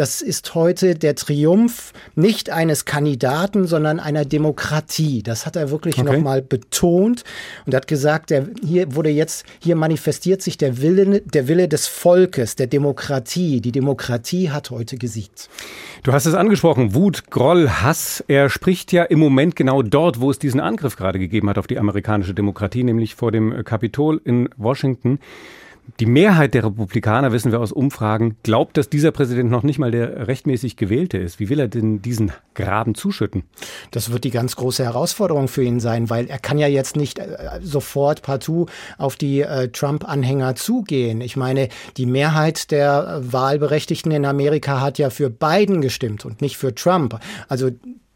das 0.00 0.22
ist 0.22 0.54
heute 0.54 0.94
der 0.94 1.14
Triumph 1.14 1.92
nicht 2.14 2.48
eines 2.48 2.86
Kandidaten, 2.86 3.66
sondern 3.66 4.00
einer 4.00 4.24
Demokratie. 4.24 5.22
Das 5.22 5.44
hat 5.44 5.56
er 5.56 5.70
wirklich 5.70 5.98
okay. 5.98 6.10
nochmal 6.10 6.40
betont 6.40 7.22
und 7.66 7.74
hat 7.74 7.86
gesagt, 7.86 8.30
der, 8.30 8.46
hier 8.66 8.94
wurde 8.94 9.10
jetzt, 9.10 9.44
hier 9.58 9.76
manifestiert 9.76 10.40
sich 10.40 10.56
der 10.56 10.80
Wille, 10.80 11.20
der 11.20 11.48
Wille 11.48 11.68
des 11.68 11.86
Volkes, 11.86 12.56
der 12.56 12.66
Demokratie. 12.66 13.60
Die 13.60 13.72
Demokratie 13.72 14.50
hat 14.50 14.70
heute 14.70 14.96
gesiegt. 14.96 15.50
Du 16.02 16.14
hast 16.14 16.24
es 16.24 16.32
angesprochen, 16.32 16.94
Wut, 16.94 17.28
Groll, 17.28 17.68
Hass. 17.68 18.24
Er 18.26 18.48
spricht 18.48 18.92
ja 18.92 19.02
im 19.02 19.18
Moment 19.18 19.54
genau 19.54 19.82
dort, 19.82 20.18
wo 20.18 20.30
es 20.30 20.38
diesen 20.38 20.60
Angriff 20.60 20.96
gerade 20.96 21.18
gegeben 21.18 21.50
hat 21.50 21.58
auf 21.58 21.66
die 21.66 21.78
amerikanische 21.78 22.32
Demokratie, 22.32 22.84
nämlich 22.84 23.16
vor 23.16 23.32
dem 23.32 23.64
Kapitol 23.64 24.18
in 24.24 24.48
Washington. 24.56 25.18
Die 25.98 26.06
Mehrheit 26.06 26.54
der 26.54 26.64
Republikaner, 26.64 27.32
wissen 27.32 27.52
wir 27.52 27.60
aus 27.60 27.72
Umfragen, 27.72 28.36
glaubt, 28.42 28.76
dass 28.76 28.88
dieser 28.88 29.10
Präsident 29.10 29.50
noch 29.50 29.62
nicht 29.62 29.78
mal 29.78 29.90
der 29.90 30.28
rechtmäßig 30.28 30.76
gewählte 30.76 31.18
ist. 31.18 31.40
Wie 31.40 31.48
will 31.48 31.58
er 31.58 31.68
denn 31.68 32.02
diesen 32.02 32.32
Graben 32.54 32.94
zuschütten? 32.94 33.44
Das 33.90 34.12
wird 34.12 34.24
die 34.24 34.30
ganz 34.30 34.56
große 34.56 34.84
Herausforderung 34.84 35.48
für 35.48 35.62
ihn 35.62 35.80
sein, 35.80 36.10
weil 36.10 36.26
er 36.26 36.38
kann 36.38 36.58
ja 36.58 36.66
jetzt 36.66 36.96
nicht 36.96 37.18
äh, 37.18 37.60
sofort 37.62 38.22
partout 38.22 38.66
auf 38.98 39.16
die 39.16 39.40
äh, 39.40 39.68
Trump-Anhänger 39.68 40.54
zugehen. 40.54 41.20
Ich 41.20 41.36
meine, 41.36 41.68
die 41.96 42.06
Mehrheit 42.06 42.70
der 42.70 43.20
Wahlberechtigten 43.22 44.12
in 44.12 44.24
Amerika 44.24 44.80
hat 44.80 44.98
ja 44.98 45.10
für 45.10 45.30
Biden 45.30 45.80
gestimmt 45.80 46.24
und 46.24 46.40
nicht 46.40 46.56
für 46.56 46.74
Trump. 46.74 47.18
Also 47.48 47.70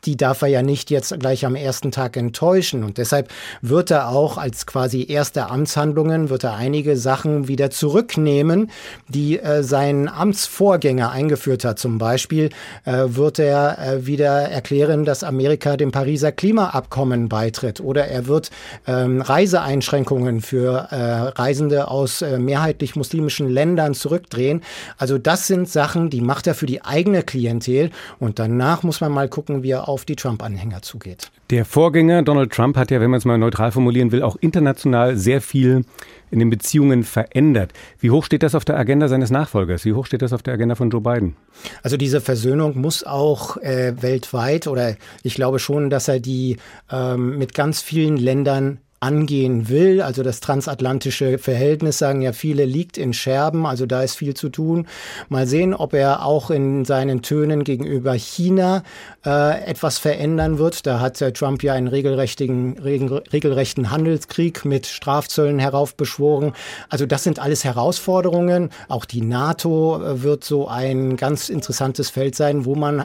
die 0.06 0.16
darf 0.16 0.42
er 0.42 0.48
ja 0.48 0.62
nicht 0.62 0.90
jetzt 0.90 1.18
gleich 1.18 1.44
am 1.46 1.54
ersten 1.54 1.90
Tag 1.90 2.16
enttäuschen. 2.16 2.84
Und 2.84 2.98
deshalb 2.98 3.28
wird 3.62 3.90
er 3.90 4.08
auch 4.08 4.38
als 4.38 4.66
quasi 4.66 5.06
erste 5.08 5.50
Amtshandlungen, 5.50 6.30
wird 6.30 6.44
er 6.44 6.54
einige 6.54 6.96
Sachen 6.96 7.48
wieder 7.48 7.70
zurücknehmen, 7.70 8.70
die 9.08 9.38
äh, 9.38 9.62
sein 9.62 10.08
Amtsvorgänger 10.08 11.10
eingeführt 11.10 11.64
hat. 11.64 11.78
Zum 11.78 11.98
Beispiel 11.98 12.50
äh, 12.84 13.04
wird 13.06 13.38
er 13.38 13.78
äh, 13.78 14.06
wieder 14.06 14.32
erklären, 14.32 15.04
dass 15.04 15.24
Amerika 15.24 15.76
dem 15.76 15.92
Pariser 15.92 16.32
Klimaabkommen 16.32 17.28
beitritt. 17.28 17.80
Oder 17.80 18.06
er 18.06 18.26
wird 18.26 18.50
ähm, 18.86 19.20
Reiseeinschränkungen 19.22 20.40
für 20.40 20.88
äh, 20.90 20.96
Reisende 20.96 21.88
aus 21.88 22.22
äh, 22.22 22.38
mehrheitlich 22.38 22.96
muslimischen 22.96 23.48
Ländern 23.48 23.94
zurückdrehen. 23.94 24.62
Also 24.98 25.18
das 25.18 25.46
sind 25.46 25.68
Sachen, 25.68 26.10
die 26.10 26.20
macht 26.20 26.46
er 26.46 26.54
für 26.54 26.66
die 26.66 26.84
eigene 26.84 27.22
Klientel. 27.22 27.90
Und 28.18 28.38
danach 28.38 28.82
muss 28.82 29.00
man 29.00 29.12
mal 29.12 29.28
gucken, 29.28 29.62
wie 29.62 29.70
er 29.70 29.88
auch 29.88 29.93
auf 29.94 30.04
die 30.04 30.16
Trump-Anhänger 30.16 30.82
zugeht. 30.82 31.30
Der 31.50 31.64
Vorgänger 31.64 32.22
Donald 32.22 32.52
Trump 32.52 32.76
hat 32.76 32.90
ja, 32.90 33.00
wenn 33.00 33.10
man 33.10 33.18
es 33.18 33.24
mal 33.24 33.38
neutral 33.38 33.70
formulieren 33.70 34.10
will, 34.10 34.22
auch 34.22 34.34
international 34.40 35.16
sehr 35.16 35.40
viel 35.40 35.84
in 36.32 36.40
den 36.40 36.50
Beziehungen 36.50 37.04
verändert. 37.04 37.72
Wie 38.00 38.10
hoch 38.10 38.24
steht 38.24 38.42
das 38.42 38.56
auf 38.56 38.64
der 38.64 38.76
Agenda 38.76 39.06
seines 39.06 39.30
Nachfolgers? 39.30 39.84
Wie 39.84 39.92
hoch 39.92 40.06
steht 40.06 40.20
das 40.20 40.32
auf 40.32 40.42
der 40.42 40.54
Agenda 40.54 40.74
von 40.74 40.90
Joe 40.90 41.00
Biden? 41.00 41.36
Also 41.84 41.96
diese 41.96 42.20
Versöhnung 42.20 42.80
muss 42.80 43.04
auch 43.04 43.56
äh, 43.58 43.94
weltweit 44.02 44.66
oder 44.66 44.96
ich 45.22 45.36
glaube 45.36 45.60
schon, 45.60 45.90
dass 45.90 46.08
er 46.08 46.18
die 46.18 46.56
ähm, 46.90 47.38
mit 47.38 47.54
ganz 47.54 47.80
vielen 47.80 48.16
Ländern 48.16 48.80
angehen 49.04 49.68
will. 49.68 50.00
Also 50.00 50.22
das 50.22 50.40
transatlantische 50.40 51.38
Verhältnis, 51.38 51.98
sagen 51.98 52.22
ja 52.22 52.32
viele, 52.32 52.64
liegt 52.64 52.96
in 52.96 53.12
Scherben. 53.12 53.66
Also 53.66 53.84
da 53.84 54.02
ist 54.02 54.16
viel 54.16 54.34
zu 54.34 54.48
tun. 54.48 54.86
Mal 55.28 55.46
sehen, 55.46 55.74
ob 55.74 55.92
er 55.92 56.24
auch 56.24 56.50
in 56.50 56.86
seinen 56.86 57.20
Tönen 57.20 57.64
gegenüber 57.64 58.14
China 58.14 58.82
äh, 59.26 59.62
etwas 59.64 59.98
verändern 59.98 60.58
wird. 60.58 60.86
Da 60.86 61.00
hat 61.00 61.20
äh, 61.20 61.32
Trump 61.32 61.62
ja 61.62 61.74
einen 61.74 61.88
regelrechten, 61.88 62.78
regel, 62.78 63.22
regelrechten 63.30 63.90
Handelskrieg 63.90 64.64
mit 64.64 64.86
Strafzöllen 64.86 65.58
heraufbeschworen. 65.58 66.54
Also 66.88 67.04
das 67.04 67.24
sind 67.24 67.38
alles 67.38 67.62
Herausforderungen. 67.62 68.70
Auch 68.88 69.04
die 69.04 69.20
NATO 69.20 70.02
äh, 70.02 70.22
wird 70.22 70.44
so 70.44 70.66
ein 70.66 71.18
ganz 71.18 71.50
interessantes 71.50 72.08
Feld 72.08 72.34
sein, 72.36 72.64
wo 72.64 72.74
man 72.74 73.04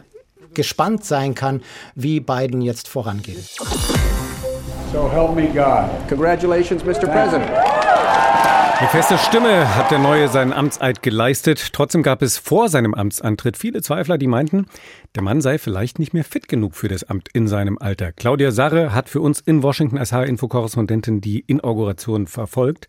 gespannt 0.53 1.03
sein 1.03 1.35
kann, 1.35 1.61
wie 1.93 2.21
Biden 2.21 2.61
jetzt 2.61 2.87
vorangeht. 2.87 3.49
So 4.91 5.07
help 5.07 5.35
me 5.35 5.47
God. 5.47 5.87
Congratulations, 6.07 6.83
Mr. 6.83 7.07
President. 7.07 7.47
Mit 8.81 8.89
fester 8.89 9.19
Stimme 9.19 9.75
hat 9.75 9.91
der 9.91 9.99
Neue 9.99 10.29
seinen 10.29 10.51
Amtseid 10.51 11.03
geleistet. 11.03 11.73
Trotzdem 11.73 12.01
gab 12.01 12.23
es 12.23 12.39
vor 12.39 12.69
seinem 12.69 12.95
Amtsantritt 12.95 13.57
viele 13.57 13.81
Zweifler, 13.83 14.17
die 14.17 14.25
meinten, 14.25 14.65
der 15.15 15.21
Mann 15.21 15.41
sei 15.41 15.59
vielleicht 15.59 15.99
nicht 15.99 16.13
mehr 16.13 16.23
fit 16.23 16.47
genug 16.47 16.75
für 16.75 16.87
das 16.87 17.03
Amt 17.03 17.27
in 17.33 17.47
seinem 17.47 17.77
Alter. 17.77 18.13
Claudia 18.13 18.51
Sarre 18.51 18.93
hat 18.95 19.09
für 19.09 19.21
uns 19.21 19.41
in 19.41 19.61
Washington 19.61 19.97
als 19.97 20.11
H-Info-Korrespondentin 20.11 21.21
die 21.21 21.41
Inauguration 21.41 22.25
verfolgt. 22.25 22.87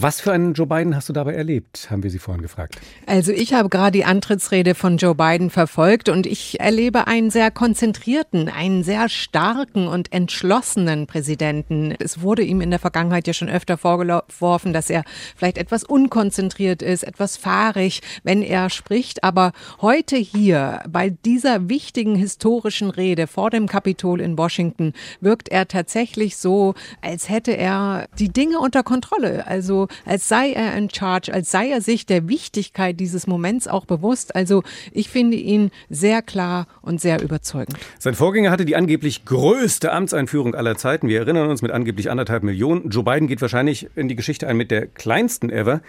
Was 0.00 0.20
für 0.20 0.30
einen 0.30 0.54
Joe 0.54 0.68
Biden 0.68 0.94
hast 0.94 1.08
du 1.08 1.12
dabei 1.12 1.34
erlebt, 1.34 1.88
haben 1.90 2.04
wir 2.04 2.10
Sie 2.10 2.20
vorhin 2.20 2.40
gefragt. 2.40 2.78
Also 3.06 3.32
ich 3.32 3.52
habe 3.52 3.68
gerade 3.68 3.90
die 3.90 4.04
Antrittsrede 4.04 4.76
von 4.76 4.96
Joe 4.96 5.16
Biden 5.16 5.50
verfolgt 5.50 6.08
und 6.08 6.24
ich 6.24 6.60
erlebe 6.60 7.08
einen 7.08 7.30
sehr 7.30 7.50
konzentrierten, 7.50 8.48
einen 8.48 8.84
sehr 8.84 9.08
starken 9.08 9.88
und 9.88 10.12
entschlossenen 10.12 11.08
Präsidenten. 11.08 11.96
Es 11.98 12.22
wurde 12.22 12.42
ihm 12.42 12.60
in 12.60 12.70
der 12.70 12.78
Vergangenheit 12.78 13.26
ja 13.26 13.32
schon 13.32 13.48
öfter 13.48 13.76
vorgeworfen, 13.76 14.72
dass 14.72 14.88
er 14.88 15.02
vielleicht 15.34 15.58
etwas 15.58 15.82
unkonzentriert 15.82 16.80
ist, 16.80 17.02
etwas 17.02 17.36
fahrig, 17.36 18.00
wenn 18.22 18.42
er 18.42 18.70
spricht. 18.70 19.24
Aber 19.24 19.50
heute 19.80 20.14
hier 20.14 20.80
bei 20.88 21.10
dieser 21.10 21.68
wichtigen 21.68 22.14
historischen 22.14 22.90
Rede 22.90 23.26
vor 23.26 23.50
dem 23.50 23.66
Kapitol 23.66 24.20
in 24.20 24.38
Washington 24.38 24.92
wirkt 25.20 25.48
er 25.48 25.66
tatsächlich 25.66 26.36
so, 26.36 26.74
als 27.02 27.28
hätte 27.28 27.56
er 27.56 28.06
die 28.20 28.28
Dinge 28.28 28.60
unter 28.60 28.84
Kontrolle. 28.84 29.44
Also 29.48 29.87
als 30.04 30.28
sei 30.28 30.52
er 30.52 30.76
in 30.76 30.90
charge, 30.90 31.32
als 31.32 31.50
sei 31.50 31.70
er 31.70 31.80
sich 31.80 32.06
der 32.06 32.28
Wichtigkeit 32.28 32.98
dieses 32.98 33.26
Moments 33.26 33.68
auch 33.68 33.84
bewusst. 33.84 34.34
Also 34.34 34.62
ich 34.92 35.08
finde 35.08 35.36
ihn 35.36 35.70
sehr 35.88 36.22
klar 36.22 36.66
und 36.82 37.00
sehr 37.00 37.22
überzeugend. 37.22 37.76
Sein 37.98 38.14
Vorgänger 38.14 38.50
hatte 38.50 38.64
die 38.64 38.76
angeblich 38.76 39.24
größte 39.24 39.92
Amtseinführung 39.92 40.54
aller 40.54 40.76
Zeiten. 40.76 41.08
Wir 41.08 41.20
erinnern 41.20 41.48
uns 41.48 41.62
mit 41.62 41.70
angeblich 41.70 42.10
anderthalb 42.10 42.42
Millionen. 42.42 42.90
Joe 42.90 43.04
Biden 43.04 43.28
geht 43.28 43.40
wahrscheinlich 43.40 43.88
in 43.96 44.08
die 44.08 44.16
Geschichte 44.16 44.46
ein 44.46 44.56
mit 44.56 44.70
der 44.70 44.86
kleinsten 44.86 45.50
ever. 45.50 45.80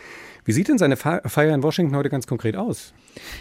Wie 0.45 0.51
sieht 0.51 0.67
denn 0.67 0.77
seine 0.77 0.97
Feier 0.97 1.53
in 1.53 1.63
Washington 1.63 1.95
heute 1.95 2.09
ganz 2.09 2.25
konkret 2.25 2.55
aus? 2.55 2.93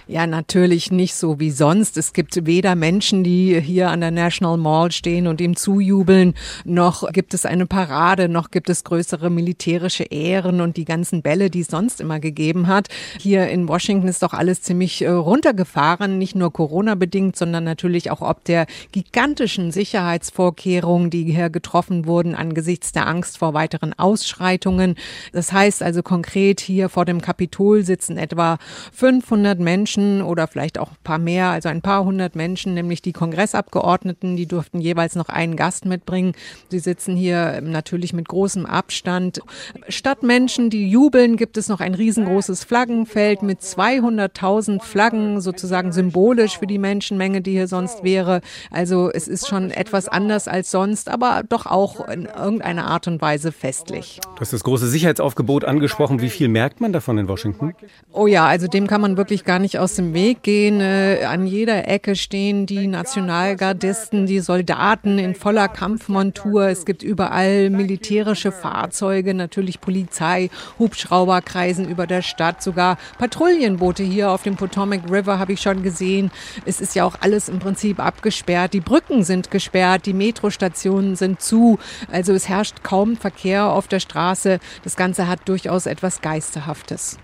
Ja, 0.07 0.27
natürlich 0.27 0.91
nicht 0.91 1.15
so 1.15 1.39
wie 1.39 1.51
sonst. 1.51 1.97
Es 1.97 2.13
gibt 2.13 2.47
weder 2.47 2.75
Menschen, 2.75 3.25
die 3.25 3.61
hier 3.61 3.91
an 3.91 4.01
der 4.01 4.11
National 4.11 4.57
Mall 4.57 4.91
stehen 4.91 5.27
und 5.27 5.41
ihm 5.41 5.55
zujubeln, 5.57 6.35
noch 6.65 7.11
gibt 7.13 7.35
es 7.35 7.45
eine 7.45 7.67
Parade, 7.67 8.29
noch 8.29 8.51
gibt 8.51 8.71
es 8.71 8.85
größere 8.85 9.29
militärische 9.29 10.05
Ehren 10.05 10.61
und 10.61 10.77
die 10.77 10.87
ganzen 10.87 11.21
Bälle, 11.23 11.51
die 11.51 11.61
es 11.61 11.69
sonst 11.69 12.01
immer 12.01 12.21
gegeben 12.21 12.69
hat. 12.69 12.89
Hier 13.21 13.49
in 13.49 13.69
Washington 13.69 14.09
ist 14.09 14.23
doch 14.23 14.33
alles 14.33 14.63
ziemlich 14.63 15.03
äh, 15.03 15.09
runtergefahren, 15.09 16.17
nicht 16.17 16.35
nur 16.35 16.53
Corona-bedingt, 16.53 17.37
sondern 17.37 17.65
natürlich 17.65 18.11
auch 18.11 18.23
ob 18.23 18.45
der 18.45 18.67
gigantischen 18.93 19.73
Sicherheitsvorkehrungen, 19.73 21.11
die 21.11 21.25
hier 21.25 21.51
getroffen 21.51 22.07
wurden 22.07 22.35
angesichts 22.35 22.93
der 22.93 23.07
Angst 23.07 23.39
vor 23.39 23.55
weiteren 23.55 23.93
Ausschreitungen. 23.99 24.95
Das 25.33 25.53
heißt 25.53 25.83
also 25.83 26.03
konkret 26.03 26.61
hier 26.61 26.89
vor 26.89 27.05
dem 27.05 27.21
Kapitol 27.21 27.85
sitzen 27.85 28.17
etwa 28.17 28.59
500 28.93 29.58
Menschen 29.61 30.23
oder 30.23 30.47
vielleicht 30.47 30.79
auch 30.79 30.91
ein 30.91 31.03
paar 31.05 31.19
mehr, 31.19 31.49
also 31.49 31.69
ein 31.69 31.83
paar 31.83 32.05
hundert 32.05 32.37
Menschen, 32.37 32.75
nämlich 32.75 33.03
die 33.03 33.12
Kongressabgeordneten, 33.12 34.37
die 34.37 34.47
durften 34.47 34.81
jeweils 34.81 35.15
noch 35.15 35.29
einen 35.29 35.57
Gast 35.57 35.85
mitbringen. 35.85 36.33
Sie 36.71 36.79
sitzen 36.79 37.17
hier 37.17 37.61
natürlich 37.61 38.12
mit 38.12 38.29
großem 38.29 38.67
Abstand. 38.67 39.41
Statt 39.88 40.23
Menschen, 40.23 40.71
die 40.71 40.88
jubeln, 40.88 41.37
gibt 41.37 41.57
es 41.57 41.69
noch 41.69 41.81
ein 41.81 41.95
riesengroßes 41.95 42.65
Flaggenfeld 42.65 43.43
mit 43.43 43.61
200.000 43.61 44.83
Flaggen, 44.83 45.41
sozusagen 45.41 45.93
symbolisch 45.93 46.59
für 46.59 46.67
die 46.67 46.79
Menschenmenge, 46.79 47.41
die 47.41 47.53
hier 47.53 47.69
sonst 47.69 48.05
wäre. 48.05 48.41
Also 48.71 49.11
es 49.11 49.29
ist 49.29 49.49
schon 49.49 49.71
etwas 49.71 50.09
anders 50.09 50.49
als 50.49 50.71
sonst, 50.71 51.09
aber 51.09 51.43
doch 51.49 51.67
auch 51.67 52.09
in 52.09 52.27
irgendeiner 52.27 52.87
Art 52.87 53.07
und 53.07 53.21
Weise 53.21 53.53
festlich. 53.53 54.21
Du 54.35 54.41
hast 54.41 54.53
das 54.53 54.65
große 54.65 54.88
Sicherheitsaufgebot 54.88 55.65
angesprochen. 55.65 56.21
Wie 56.21 56.31
viel 56.31 56.49
merkt 56.49 56.81
man 56.81 56.93
davon 56.93 57.19
in 57.19 57.29
Washington? 57.29 57.75
Oh 58.12 58.27
ja, 58.27 58.47
also 58.47 58.67
dem 58.67 58.87
kann 58.87 59.00
man 59.00 59.17
wirklich 59.17 59.45
gar 59.49 59.59
nicht 59.59 59.78
aus 59.78 59.95
dem 59.95 60.12
Weg 60.12 60.43
gehen. 60.43 60.83
Äh, 60.83 61.25
an 61.25 61.47
jeder 61.47 61.88
Ecke 61.88 62.17
stehen 62.17 62.67
die 62.67 62.87
Nationalgardisten, 62.87 64.26
die 64.26 64.40
Soldaten 64.40 65.19
in 65.19 65.35
voller 65.35 65.69
Kampfmontur. 65.69 66.69
Es 66.69 66.85
gibt 66.85 67.02
überall 67.02 67.71
militärische 67.71 68.52
Fahrzeuge, 68.52 69.33
natürlich 69.33 69.81
Polizei, 69.81 70.50
Hubschrauber 70.78 71.40
kreisen 71.40 71.88
über 71.88 72.07
der 72.07 72.21
Stadt, 72.21 72.62
sogar 72.62 72.99
Patrouillenboote 73.17 74.02
hier 74.02 74.33
auf 74.33 74.43
dem 74.43 74.57
Potomac 74.57 75.11
River 75.11 75.38
habe 75.38 75.55
ich 75.55 75.62
schon 75.62 75.83
gesehen. 75.83 76.31
Es 76.67 76.83
ist 76.83 76.95
ja 76.95 77.07
auch 77.07 77.17
alles 77.21 77.49
im 77.49 77.59
Prinzip 77.59 78.00
abgesperrt. 78.00 78.75
Die 78.75 78.81
Brücken 78.81 79.25
sind 79.25 79.50
gesperrt, 79.50 80.05
die 80.05 80.12
Metrostationen 80.12 81.17
sind 81.17 81.40
zu. 81.40 81.78
Also 82.12 82.35
es 82.35 82.50
herrscht 82.50 82.83
kaum 82.83 83.17
Verkehr 83.17 83.64
auf 83.64 83.88
der 83.88 84.00
Straße. 84.00 84.59
Das 84.85 84.95
Ganze 84.95 85.26
hat 85.26 85.49
durchaus 85.49 85.87
etwas 85.87 86.21
Geisterhaftes. 86.21 87.17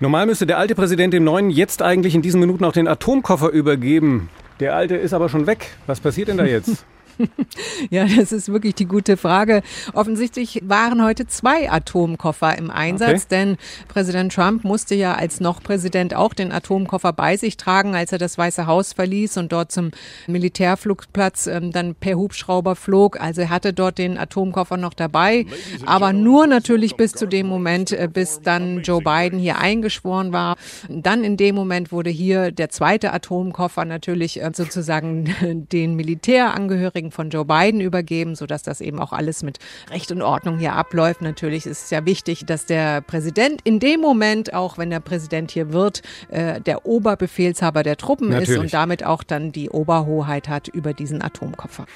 Normal 0.00 0.26
müsste 0.26 0.46
der 0.46 0.58
alte 0.58 0.76
Präsident 0.76 1.12
dem 1.12 1.24
neuen 1.24 1.50
jetzt 1.50 1.82
eigentlich 1.82 2.14
in 2.14 2.22
diesen 2.22 2.38
Minuten 2.38 2.64
auch 2.64 2.72
den 2.72 2.86
Atomkoffer 2.86 3.50
übergeben. 3.50 4.30
Der 4.60 4.76
alte 4.76 4.94
ist 4.94 5.12
aber 5.12 5.28
schon 5.28 5.48
weg. 5.48 5.76
Was 5.86 5.98
passiert 5.98 6.28
denn 6.28 6.36
da 6.36 6.44
jetzt? 6.44 6.84
ja, 7.90 8.06
das 8.06 8.32
ist 8.32 8.50
wirklich 8.50 8.74
die 8.74 8.86
gute 8.86 9.16
Frage. 9.16 9.62
Offensichtlich 9.92 10.62
waren 10.64 11.02
heute 11.02 11.26
zwei 11.26 11.70
Atomkoffer 11.70 12.56
im 12.56 12.70
Einsatz, 12.70 13.24
okay. 13.24 13.26
denn 13.30 13.56
Präsident 13.88 14.32
Trump 14.32 14.64
musste 14.64 14.94
ja 14.94 15.14
als 15.14 15.40
noch 15.40 15.62
Präsident 15.62 16.14
auch 16.14 16.34
den 16.34 16.52
Atomkoffer 16.52 17.12
bei 17.12 17.36
sich 17.36 17.56
tragen, 17.56 17.94
als 17.94 18.12
er 18.12 18.18
das 18.18 18.38
Weiße 18.38 18.66
Haus 18.66 18.92
verließ 18.92 19.36
und 19.36 19.52
dort 19.52 19.72
zum 19.72 19.90
Militärflugplatz 20.26 21.46
ähm, 21.46 21.72
dann 21.72 21.94
per 21.94 22.16
Hubschrauber 22.16 22.76
flog. 22.76 23.20
Also 23.20 23.42
er 23.42 23.50
hatte 23.50 23.72
dort 23.72 23.98
den 23.98 24.18
Atomkoffer 24.18 24.76
noch 24.76 24.94
dabei, 24.94 25.46
aber 25.86 26.12
nur 26.12 26.46
natürlich 26.46 26.96
bis 26.96 27.12
zu 27.12 27.26
dem 27.26 27.46
Moment, 27.46 27.92
äh, 27.92 28.08
bis 28.12 28.40
dann 28.40 28.82
Joe 28.82 29.02
Biden 29.02 29.38
hier 29.38 29.58
eingeschworen 29.58 30.32
war. 30.32 30.56
Dann 30.88 31.24
in 31.24 31.36
dem 31.36 31.54
Moment 31.54 31.92
wurde 31.92 32.10
hier 32.10 32.52
der 32.52 32.70
zweite 32.70 33.12
Atomkoffer 33.12 33.84
natürlich 33.84 34.40
äh, 34.40 34.50
sozusagen 34.54 35.66
den 35.72 35.94
Militärangehörigen 35.94 37.07
Kollegen 37.08 37.10
von 37.10 37.30
Joe 37.30 37.44
Biden 37.44 37.80
übergeben, 37.80 38.34
sodass 38.34 38.62
das 38.62 38.80
eben 38.80 38.98
auch 38.98 39.12
alles 39.12 39.42
mit 39.42 39.58
Recht 39.90 40.10
und 40.10 40.22
Ordnung 40.22 40.58
hier 40.58 40.74
abläuft. 40.74 41.22
Natürlich 41.22 41.66
ist 41.66 41.84
es 41.84 41.90
ja 41.90 42.04
wichtig, 42.04 42.46
dass 42.46 42.66
der 42.66 43.00
Präsident 43.00 43.60
in 43.64 43.80
dem 43.80 44.00
Moment, 44.00 44.54
auch 44.54 44.78
wenn 44.78 44.90
der 44.90 45.00
Präsident 45.00 45.50
hier 45.50 45.72
wird, 45.72 46.02
äh, 46.30 46.60
der 46.60 46.86
Oberbefehlshaber 46.86 47.82
der 47.82 47.96
Truppen 47.96 48.30
Natürlich. 48.30 48.50
ist 48.50 48.58
und 48.58 48.72
damit 48.72 49.04
auch 49.04 49.22
dann 49.22 49.52
die 49.52 49.70
Oberhoheit 49.70 50.48
hat 50.48 50.68
über 50.68 50.92
diesen 50.92 51.22
Atomkoffer. 51.22 51.86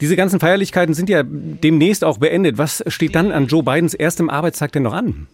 Diese 0.00 0.16
ganzen 0.16 0.40
Feierlichkeiten 0.40 0.94
sind 0.94 1.08
ja 1.08 1.22
demnächst 1.24 2.04
auch 2.04 2.18
beendet. 2.18 2.58
Was 2.58 2.84
steht 2.88 3.14
dann 3.14 3.32
an 3.32 3.46
Joe 3.46 3.62
Bidens 3.62 3.94
erstem 3.94 4.30
Arbeitstag 4.30 4.72
denn 4.72 4.82
noch 4.82 4.92
an? 4.92 5.26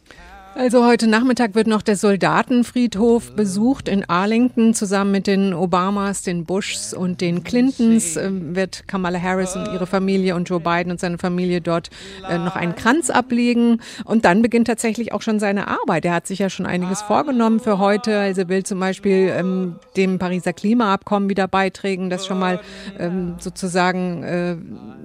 Also 0.55 0.85
heute 0.85 1.07
Nachmittag 1.07 1.55
wird 1.55 1.67
noch 1.67 1.81
der 1.81 1.97
Soldatenfriedhof 1.97 3.35
besucht 3.35 3.89
in 3.89 4.05
Arlington. 4.09 4.75
Zusammen 4.75 5.11
mit 5.11 5.27
den 5.27 5.55
Obamas, 5.55 6.23
den 6.23 6.45
Bushs 6.45 6.93
und 6.93 7.23
den 7.23 7.43
Clintons 7.43 8.17
äh, 8.17 8.31
wird 8.31 8.87
Kamala 8.87 9.21
Harris 9.21 9.57
und 9.57 9.67
ihre 9.73 9.87
Familie 9.87 10.37
und 10.37 10.49
Joe 10.49 10.61
Biden 10.61 10.93
und 10.93 11.01
seine 11.01 11.17
Familie 11.17 11.63
dort 11.63 11.89
äh, 12.29 12.37
noch 12.37 12.55
einen 12.55 12.75
Kranz 12.77 13.09
ablegen. 13.09 13.81
Und 14.05 14.27
dann 14.27 14.43
beginnt 14.43 14.67
tatsächlich 14.67 15.13
auch 15.13 15.23
schon 15.23 15.41
seine 15.41 15.69
Arbeit. 15.69 16.05
Er 16.05 16.15
hat 16.15 16.27
sich 16.27 16.41
ja 16.41 16.51
schon 16.51 16.67
einiges 16.67 17.01
vorgenommen 17.01 17.59
für 17.59 17.79
heute. 17.79 18.19
Also 18.19 18.49
will 18.49 18.63
zum 18.63 18.79
Beispiel 18.79 19.33
ähm, 19.35 19.77
dem 19.97 20.19
Pariser 20.19 20.53
Klimaabkommen 20.53 21.31
wieder 21.31 21.49
beitragen, 21.49 22.11
das 22.11 22.27
schon 22.27 22.39
mal 22.39 22.61
ähm, 22.99 23.37
sozusagen 23.39 24.23
äh, 24.23 24.57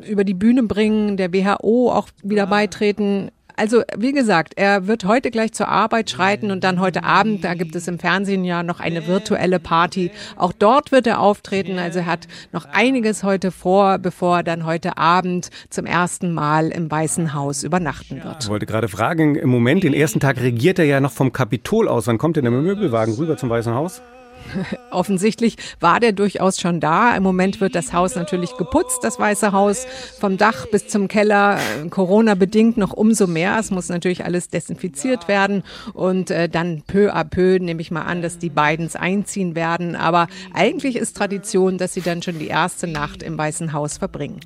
über 0.10 0.26
die 0.26 0.34
Bühne 0.34 0.64
bringen, 0.64 1.16
der 1.16 1.34
WHO 1.34 1.92
auch 1.92 2.10
wieder 2.22 2.48
beitreten. 2.48 3.32
Also 3.58 3.82
wie 3.98 4.12
gesagt, 4.12 4.54
er 4.56 4.86
wird 4.86 5.04
heute 5.04 5.32
gleich 5.32 5.52
zur 5.52 5.68
Arbeit 5.68 6.12
schreiten 6.12 6.52
und 6.52 6.64
dann 6.64 6.80
heute 6.80 7.04
Abend, 7.04 7.44
da 7.44 7.56
gibt 7.56 7.76
es 7.76 7.88
im 7.88 7.98
Fernsehen 7.98 8.46
ja 8.46 8.62
noch 8.62 8.80
eine 8.80 9.08
virtuelle 9.08 9.60
Party. 9.60 10.12
Auch 10.36 10.54
dort 10.54 10.92
wird 10.92 11.08
er 11.08 11.20
auftreten. 11.20 11.80
Also 11.80 12.00
er 12.00 12.06
hat 12.06 12.28
noch 12.52 12.66
einiges 12.66 13.24
heute 13.24 13.50
vor, 13.50 13.98
bevor 13.98 14.38
er 14.38 14.44
dann 14.44 14.64
heute 14.64 15.00
Abend 15.00 15.50
zum 15.72 15.88
ersten 15.88 16.34
Mal 16.34 16.70
im 16.70 16.92
Weißen 16.92 17.34
Haus 17.34 17.64
übernachten 17.64 18.24
wird. 18.24 18.44
Ich 18.44 18.50
wollte 18.50 18.68
gerade 18.68 18.90
fragen, 18.90 19.36
im 19.36 19.50
Moment, 19.50 19.84
den 19.84 19.96
ersten 19.96 20.20
Tag 20.20 20.40
regiert 20.40 20.78
er 20.78 20.86
ja 20.86 21.00
noch 21.00 21.12
vom 21.12 21.34
Kapitol 21.34 21.88
aus. 21.88 22.06
Wann 22.06 22.20
kommt 22.20 22.38
denn 22.38 22.44
der 22.44 22.52
Möbelwagen 22.52 23.16
rüber 23.16 23.38
zum 23.38 23.50
Weißen 23.50 23.74
Haus? 23.74 24.04
Offensichtlich 24.92 25.58
war 25.80 26.00
der 26.00 26.12
durchaus 26.12 26.60
schon 26.60 26.80
da. 26.80 27.16
Im 27.16 27.24
Moment 27.24 27.62
wird 27.62 27.76
das 27.76 27.94
Haus 27.94 28.16
natürlich 28.16 28.56
geputzt, 28.58 29.00
das 29.04 29.20
Weiße 29.20 29.52
Haus, 29.52 29.86
vom 30.20 30.38
Dach 30.38 30.66
bis 30.72 30.88
zum 30.88 31.08
Keller, 31.08 31.58
äh, 31.58 31.88
Corona 31.90 32.36
bedingt 32.36 32.78
noch 32.78 32.94
umso 32.94 33.28
mehr. 33.28 33.58
Es 33.60 33.72
muss 33.72 33.90
natürlich 33.90 34.26
alles 34.26 34.50
desinfiziert 34.50 35.28
werden 35.28 35.64
und 35.94 36.32
äh, 36.32 36.50
dann 36.50 36.84
peu 36.88 37.14
à 37.14 37.24
peu 37.24 37.60
nehme 37.60 37.82
ich 37.82 37.92
mal 37.92 38.04
an, 38.04 38.22
dass 38.22 38.38
die 38.38 38.50
Bidens 38.50 38.96
einziehen 38.96 39.56
werden. 39.56 39.96
Aber 39.96 40.28
eigentlich 40.54 40.96
ist 40.96 41.18
Tradition, 41.18 41.78
dass 41.78 41.94
sie 41.94 42.02
dann 42.02 42.22
schon 42.22 42.40
die 42.40 42.48
erste 42.48 42.88
Nacht 42.88 43.24
im 43.24 43.38
Weißen 43.38 43.74
Haus 43.74 43.98
verbringen. 43.98 44.40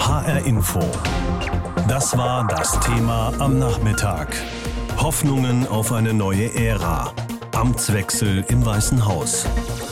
HR 0.00 0.44
Info. 0.46 0.80
Das 1.88 2.16
war 2.16 2.46
das 2.46 2.78
Thema 2.80 3.32
am 3.38 3.58
Nachmittag. 3.58 4.36
Hoffnungen 4.98 5.66
auf 5.66 5.92
eine 5.92 6.12
neue 6.12 6.54
Ära. 6.54 7.12
Amtswechsel 7.58 8.44
im 8.50 8.64
Weißen 8.64 9.04
Haus. 9.04 9.44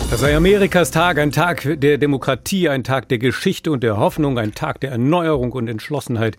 Das 0.09 0.21
sei 0.21 0.37
Amerikas 0.37 0.93
Tag, 0.93 1.19
ein 1.19 1.33
Tag 1.33 1.67
der 1.81 1.99
Demokratie, 1.99 2.69
ein 2.69 2.85
Tag 2.85 3.09
der 3.09 3.19
Geschichte 3.19 3.73
und 3.73 3.83
der 3.83 3.97
Hoffnung, 3.97 4.39
ein 4.39 4.55
Tag 4.55 4.81
der 4.83 4.93
Erneuerung 4.93 5.51
und 5.51 5.67
Entschlossenheit 5.67 6.37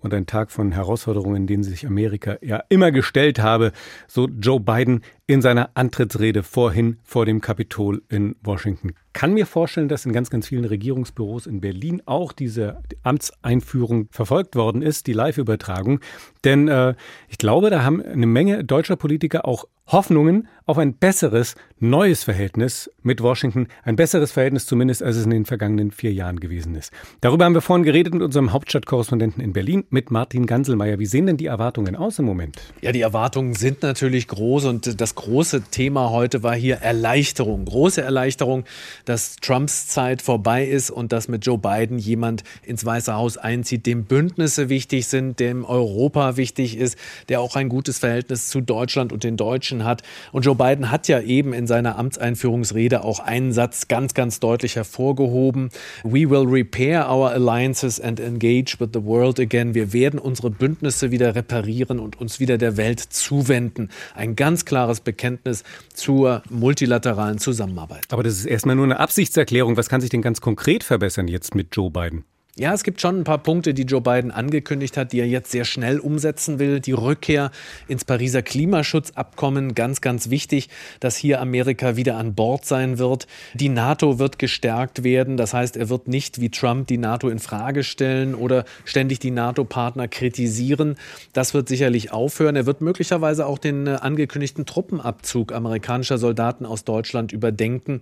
und 0.00 0.12
ein 0.12 0.26
Tag 0.26 0.50
von 0.50 0.72
Herausforderungen, 0.72 1.46
denen 1.46 1.62
sich 1.62 1.86
Amerika 1.86 2.36
ja 2.42 2.62
immer 2.68 2.92
gestellt 2.92 3.38
habe, 3.38 3.72
so 4.06 4.28
Joe 4.28 4.60
Biden 4.60 5.02
in 5.26 5.42
seiner 5.42 5.70
Antrittsrede 5.72 6.42
vorhin 6.42 6.98
vor 7.02 7.24
dem 7.24 7.40
Kapitol 7.40 8.02
in 8.10 8.36
Washington. 8.42 8.92
Kann 9.14 9.34
mir 9.34 9.46
vorstellen, 9.46 9.88
dass 9.88 10.06
in 10.06 10.12
ganz, 10.12 10.30
ganz 10.30 10.48
vielen 10.48 10.64
Regierungsbüros 10.64 11.46
in 11.46 11.60
Berlin 11.60 12.02
auch 12.06 12.32
diese 12.32 12.82
Amtseinführung 13.02 14.08
verfolgt 14.10 14.54
worden 14.54 14.82
ist, 14.82 15.06
die 15.06 15.12
Live-Übertragung. 15.12 16.00
Denn 16.44 16.68
äh, 16.68 16.94
ich 17.28 17.38
glaube, 17.38 17.70
da 17.70 17.84
haben 17.84 18.02
eine 18.02 18.26
Menge 18.26 18.64
deutscher 18.64 18.96
Politiker 18.96 19.46
auch 19.46 19.66
Hoffnungen 19.88 20.48
auf 20.68 20.76
ein 20.76 20.92
besseres, 20.92 21.54
neues 21.80 22.24
Verhältnis 22.24 22.90
mit 23.02 23.22
Washington. 23.22 23.68
Ein 23.84 23.96
besseres 23.96 24.32
Verhältnis 24.32 24.66
zumindest, 24.66 25.02
als 25.02 25.16
es 25.16 25.24
in 25.24 25.30
den 25.30 25.46
vergangenen 25.46 25.92
vier 25.92 26.12
Jahren 26.12 26.40
gewesen 26.40 26.74
ist. 26.74 26.92
Darüber 27.22 27.46
haben 27.46 27.54
wir 27.54 27.62
vorhin 27.62 27.84
geredet 27.84 28.12
mit 28.12 28.22
unserem 28.22 28.52
Hauptstadtkorrespondenten 28.52 29.42
in 29.42 29.54
Berlin, 29.54 29.84
mit 29.88 30.10
Martin 30.10 30.44
Ganselmeier. 30.44 30.98
Wie 30.98 31.06
sehen 31.06 31.24
denn 31.24 31.38
die 31.38 31.46
Erwartungen 31.46 31.96
aus 31.96 32.18
im 32.18 32.26
Moment? 32.26 32.56
Ja, 32.82 32.92
die 32.92 33.00
Erwartungen 33.00 33.54
sind 33.54 33.82
natürlich 33.82 34.28
groß 34.28 34.66
und 34.66 35.00
das 35.00 35.14
große 35.14 35.62
Thema 35.70 36.10
heute 36.10 36.42
war 36.42 36.54
hier 36.54 36.76
Erleichterung. 36.76 37.64
Große 37.64 38.02
Erleichterung, 38.02 38.64
dass 39.06 39.36
Trumps 39.36 39.88
Zeit 39.88 40.20
vorbei 40.20 40.66
ist 40.66 40.90
und 40.90 41.12
dass 41.12 41.28
mit 41.28 41.46
Joe 41.46 41.56
Biden 41.56 41.98
jemand 41.98 42.44
ins 42.62 42.84
Weiße 42.84 43.14
Haus 43.14 43.38
einzieht, 43.38 43.86
dem 43.86 44.04
Bündnisse 44.04 44.68
wichtig 44.68 45.06
sind, 45.06 45.40
dem 45.40 45.64
Europa 45.64 46.36
wichtig 46.36 46.76
ist, 46.76 46.98
der 47.30 47.40
auch 47.40 47.56
ein 47.56 47.70
gutes 47.70 48.00
Verhältnis 48.00 48.48
zu 48.48 48.60
Deutschland 48.60 49.14
und 49.14 49.24
den 49.24 49.38
Deutschen 49.38 49.84
hat. 49.84 50.02
Und 50.30 50.44
Joe 50.44 50.57
Biden 50.58 50.90
hat 50.90 51.08
ja 51.08 51.20
eben 51.20 51.52
in 51.52 51.66
seiner 51.66 51.96
Amtseinführungsrede 51.96 53.04
auch 53.04 53.20
einen 53.20 53.52
Satz 53.52 53.88
ganz, 53.88 54.12
ganz 54.12 54.40
deutlich 54.40 54.76
hervorgehoben. 54.76 55.70
We 56.02 56.28
will 56.28 56.46
repair 56.46 57.10
our 57.10 57.30
alliances 57.30 58.00
and 58.00 58.20
engage 58.20 58.76
with 58.78 58.90
the 58.92 59.02
world 59.02 59.40
again. 59.40 59.74
Wir 59.74 59.92
werden 59.92 60.18
unsere 60.18 60.50
Bündnisse 60.50 61.10
wieder 61.10 61.34
reparieren 61.34 61.98
und 61.98 62.20
uns 62.20 62.40
wieder 62.40 62.58
der 62.58 62.76
Welt 62.76 63.00
zuwenden. 63.00 63.88
Ein 64.14 64.36
ganz 64.36 64.64
klares 64.64 65.00
Bekenntnis 65.00 65.62
zur 65.94 66.42
multilateralen 66.50 67.38
Zusammenarbeit. 67.38 68.04
Aber 68.10 68.22
das 68.22 68.34
ist 68.34 68.46
erstmal 68.46 68.76
nur 68.76 68.84
eine 68.84 69.00
Absichtserklärung. 69.00 69.76
Was 69.76 69.88
kann 69.88 70.00
sich 70.00 70.10
denn 70.10 70.22
ganz 70.22 70.40
konkret 70.40 70.84
verbessern 70.84 71.28
jetzt 71.28 71.54
mit 71.54 71.74
Joe 71.74 71.90
Biden? 71.90 72.24
Ja, 72.58 72.74
es 72.74 72.82
gibt 72.82 73.00
schon 73.00 73.20
ein 73.20 73.22
paar 73.24 73.38
Punkte, 73.38 73.72
die 73.72 73.84
Joe 73.84 74.00
Biden 74.00 74.32
angekündigt 74.32 74.96
hat, 74.96 75.12
die 75.12 75.20
er 75.20 75.28
jetzt 75.28 75.52
sehr 75.52 75.64
schnell 75.64 76.00
umsetzen 76.00 76.58
will. 76.58 76.80
Die 76.80 76.90
Rückkehr 76.90 77.52
ins 77.86 78.04
Pariser 78.04 78.42
Klimaschutzabkommen, 78.42 79.76
ganz, 79.76 80.00
ganz 80.00 80.28
wichtig, 80.28 80.68
dass 80.98 81.14
hier 81.14 81.40
Amerika 81.40 81.94
wieder 81.94 82.16
an 82.16 82.34
Bord 82.34 82.64
sein 82.64 82.98
wird. 82.98 83.28
Die 83.54 83.68
NATO 83.68 84.18
wird 84.18 84.40
gestärkt 84.40 85.04
werden. 85.04 85.36
Das 85.36 85.54
heißt, 85.54 85.76
er 85.76 85.88
wird 85.88 86.08
nicht 86.08 86.40
wie 86.40 86.50
Trump 86.50 86.88
die 86.88 86.98
NATO 86.98 87.28
in 87.28 87.38
Frage 87.38 87.84
stellen 87.84 88.34
oder 88.34 88.64
ständig 88.84 89.20
die 89.20 89.30
NATO-Partner 89.30 90.08
kritisieren. 90.08 90.96
Das 91.32 91.54
wird 91.54 91.68
sicherlich 91.68 92.10
aufhören. 92.10 92.56
Er 92.56 92.66
wird 92.66 92.80
möglicherweise 92.80 93.46
auch 93.46 93.58
den 93.58 93.86
äh, 93.86 93.98
angekündigten 94.00 94.66
Truppenabzug 94.66 95.52
amerikanischer 95.52 96.18
Soldaten 96.18 96.66
aus 96.66 96.82
Deutschland 96.82 97.30
überdenken. 97.30 98.00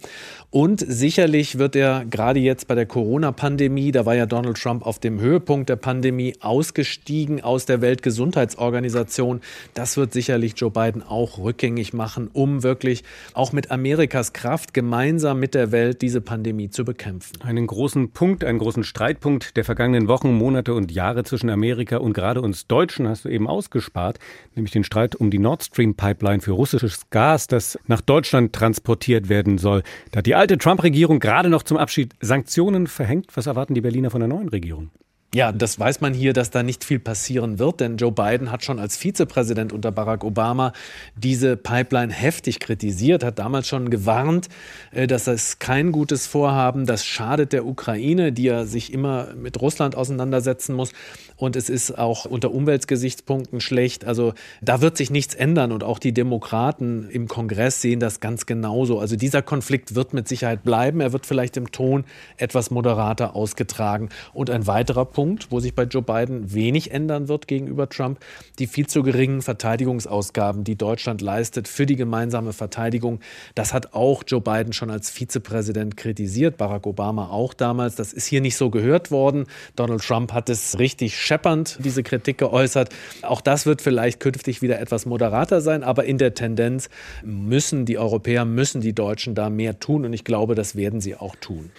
Und 0.49 0.83
sicherlich 0.88 1.59
wird 1.59 1.77
er 1.77 2.07
gerade 2.07 2.40
jetzt 2.40 2.69
bei 2.69 2.75
der 2.75 2.87
Corona-Pandemie, 2.87 3.92
da 3.92 4.07
war 4.07 4.14
ja 4.14 4.25
Donald 4.25 4.45
Donald 4.46 4.62
Trump 4.62 4.87
auf 4.87 5.00
dem 5.00 5.18
Höhepunkt 5.18 5.68
der 5.68 5.74
Pandemie 5.74 6.37
ausgestiegen 6.38 7.42
aus 7.42 7.66
der 7.66 7.80
Weltgesundheitsorganisation. 7.80 9.40
Das 9.74 9.96
wird 9.96 10.12
sicherlich 10.12 10.52
Joe 10.56 10.70
Biden 10.70 11.02
auch 11.02 11.38
rückgängig 11.38 11.92
machen, 11.92 12.30
um 12.32 12.62
wirklich 12.62 13.02
auch 13.35 13.52
mit 13.52 13.72
Amerikas 13.72 14.32
Kraft 14.32 14.72
gemeinsam 14.72 15.40
mit 15.40 15.56
der 15.56 15.72
Welt 15.72 16.00
diese 16.00 16.20
Pandemie 16.20 16.70
zu 16.70 16.85
bekämpfen. 16.85 17.40
Einen 17.42 17.66
großen 17.66 18.12
Punkt, 18.12 18.44
einen 18.44 18.61
großen 18.61 18.85
Streitpunkt 18.85 19.56
der 19.56 19.64
vergangenen 19.64 20.06
Wochen, 20.06 20.32
Monate 20.32 20.74
und 20.74 20.92
Jahre 20.92 21.24
zwischen 21.24 21.50
Amerika 21.50 21.96
und 21.96 22.12
gerade 22.12 22.40
uns 22.40 22.68
Deutschen 22.68 23.09
hast 23.09 23.24
du 23.24 23.28
eben 23.28 23.48
ausgespart, 23.48 24.20
nämlich 24.54 24.70
den 24.70 24.85
Streit 24.85 25.16
um 25.16 25.32
die 25.32 25.40
Nord 25.40 25.64
Stream 25.64 25.96
Pipeline 25.96 26.40
für 26.40 26.52
russisches 26.52 27.11
Gas, 27.11 27.48
das 27.48 27.80
nach 27.88 28.00
Deutschland 28.00 28.52
transportiert 28.52 29.28
werden 29.28 29.59
soll. 29.59 29.82
Da 30.12 30.18
hat 30.18 30.26
die 30.26 30.37
alte 30.37 30.56
Trump-Regierung 30.56 31.18
gerade 31.18 31.48
noch 31.48 31.64
zum 31.64 31.78
Abschied 31.78 32.14
Sanktionen 32.20 32.87
verhängt. 32.87 33.37
Was 33.37 33.46
erwarten 33.46 33.74
die 33.74 33.80
Berliner 33.80 34.11
von 34.11 34.20
der 34.20 34.25
neuen 34.26 34.48
Regierung? 34.48 34.90
Ja, 35.37 35.53
das 35.53 35.79
weiß 35.79 36.01
man 36.01 36.14
hier, 36.14 36.33
dass 36.33 36.49
da 36.49 36.62
nicht 36.62 36.83
viel 36.83 36.99
passieren 36.99 37.59
wird, 37.59 37.81
denn 37.81 37.99
Joe 37.99 38.11
Biden 38.11 38.51
hat 38.51 38.64
schon 38.64 38.79
als 38.79 38.96
Vizepräsident 38.96 39.70
unter 39.70 39.92
Barack 39.92 40.25
Obama 40.25 40.72
diese 41.14 41.59
Pipeline 41.59 42.11
heftig 42.11 42.59
kritisiert, 42.59 43.22
hat 43.22 43.38
damals 43.38 43.68
schon 43.68 43.90
gewarnt, 43.90 44.49
äh, 44.92 45.07
dass 45.07 45.25
das 45.25 45.59
kein 45.59 45.92
gutes 45.92 46.27
Vorhaben, 46.27 46.87
das 46.87 47.05
schadet 47.05 47.53
der 47.53 47.66
Ukraine, 47.66 48.33
die 48.33 48.44
ja 48.44 48.64
sich 48.64 48.90
immer 48.90 49.35
mit 49.35 49.61
Russland 49.61 49.94
auseinandersetzen 49.94 50.75
muss 50.75 50.94
und 51.37 51.55
es 51.55 51.68
ist 51.68 51.99
auch 51.99 52.25
unter 52.25 52.51
Umweltgesichtspunkten 52.51 53.61
schlecht. 53.61 54.07
Also 54.07 54.33
da 54.62 54.81
wird 54.81 54.96
sich 54.96 55.11
nichts 55.11 55.35
ändern 55.35 55.70
und 55.70 55.85
auch 55.85 55.99
die 55.99 56.14
Demokraten 56.14 57.11
im 57.11 57.29
Kongress 57.29 57.83
sehen 57.83 58.01
das 58.01 58.20
ganz 58.20 58.46
genauso. 58.46 59.01
Also 59.01 59.16
dieser 59.16 59.42
Konflikt 59.42 59.94
wird 59.94 60.14
mit 60.14 60.29
Sicherheit 60.29 60.62
bleiben, 60.62 61.03
er 61.03 61.12
wird 61.12 61.27
vielleicht 61.27 61.59
im 61.59 61.72
Ton 61.72 62.05
etwas 62.38 62.70
moderater 62.70 63.37
ausgetragen 63.37 64.09
und 64.33 64.49
ein 64.49 64.66
weiterer 64.66 65.05
Punkt 65.05 65.25
Punkt, 65.26 65.50
wo 65.50 65.58
sich 65.58 65.74
bei 65.74 65.82
Joe 65.82 66.02
Biden 66.02 66.54
wenig 66.54 66.92
ändern 66.92 67.26
wird 67.26 67.48
gegenüber 67.48 67.88
Trump, 67.88 68.20
die 68.60 68.68
viel 68.68 68.86
zu 68.86 69.02
geringen 69.02 69.42
Verteidigungsausgaben, 69.42 70.62
die 70.62 70.76
Deutschland 70.76 71.20
leistet 71.20 71.66
für 71.66 71.84
die 71.84 71.96
gemeinsame 71.96 72.52
Verteidigung. 72.52 73.18
Das 73.56 73.74
hat 73.74 73.92
auch 73.92 74.22
Joe 74.24 74.40
Biden 74.40 74.72
schon 74.72 74.88
als 74.88 75.10
Vizepräsident 75.10 75.96
kritisiert, 75.96 76.56
Barack 76.58 76.86
Obama 76.86 77.30
auch 77.30 77.54
damals. 77.54 77.96
Das 77.96 78.12
ist 78.12 78.26
hier 78.26 78.40
nicht 78.40 78.56
so 78.56 78.70
gehört 78.70 79.10
worden. 79.10 79.46
Donald 79.74 80.02
Trump 80.02 80.32
hat 80.32 80.48
es 80.48 80.78
richtig 80.78 81.18
scheppernd, 81.18 81.80
diese 81.82 82.04
Kritik 82.04 82.38
geäußert. 82.38 82.90
Auch 83.22 83.40
das 83.40 83.66
wird 83.66 83.82
vielleicht 83.82 84.20
künftig 84.20 84.62
wieder 84.62 84.78
etwas 84.78 85.06
moderater 85.06 85.60
sein, 85.60 85.82
aber 85.82 86.04
in 86.04 86.18
der 86.18 86.34
Tendenz 86.34 86.88
müssen 87.24 87.84
die 87.84 87.98
Europäer, 87.98 88.44
müssen 88.44 88.80
die 88.80 88.94
Deutschen 88.94 89.34
da 89.34 89.50
mehr 89.50 89.80
tun 89.80 90.04
und 90.04 90.12
ich 90.12 90.22
glaube, 90.22 90.54
das 90.54 90.76
werden 90.76 91.00
sie 91.00 91.16
auch 91.16 91.34
tun. 91.34 91.72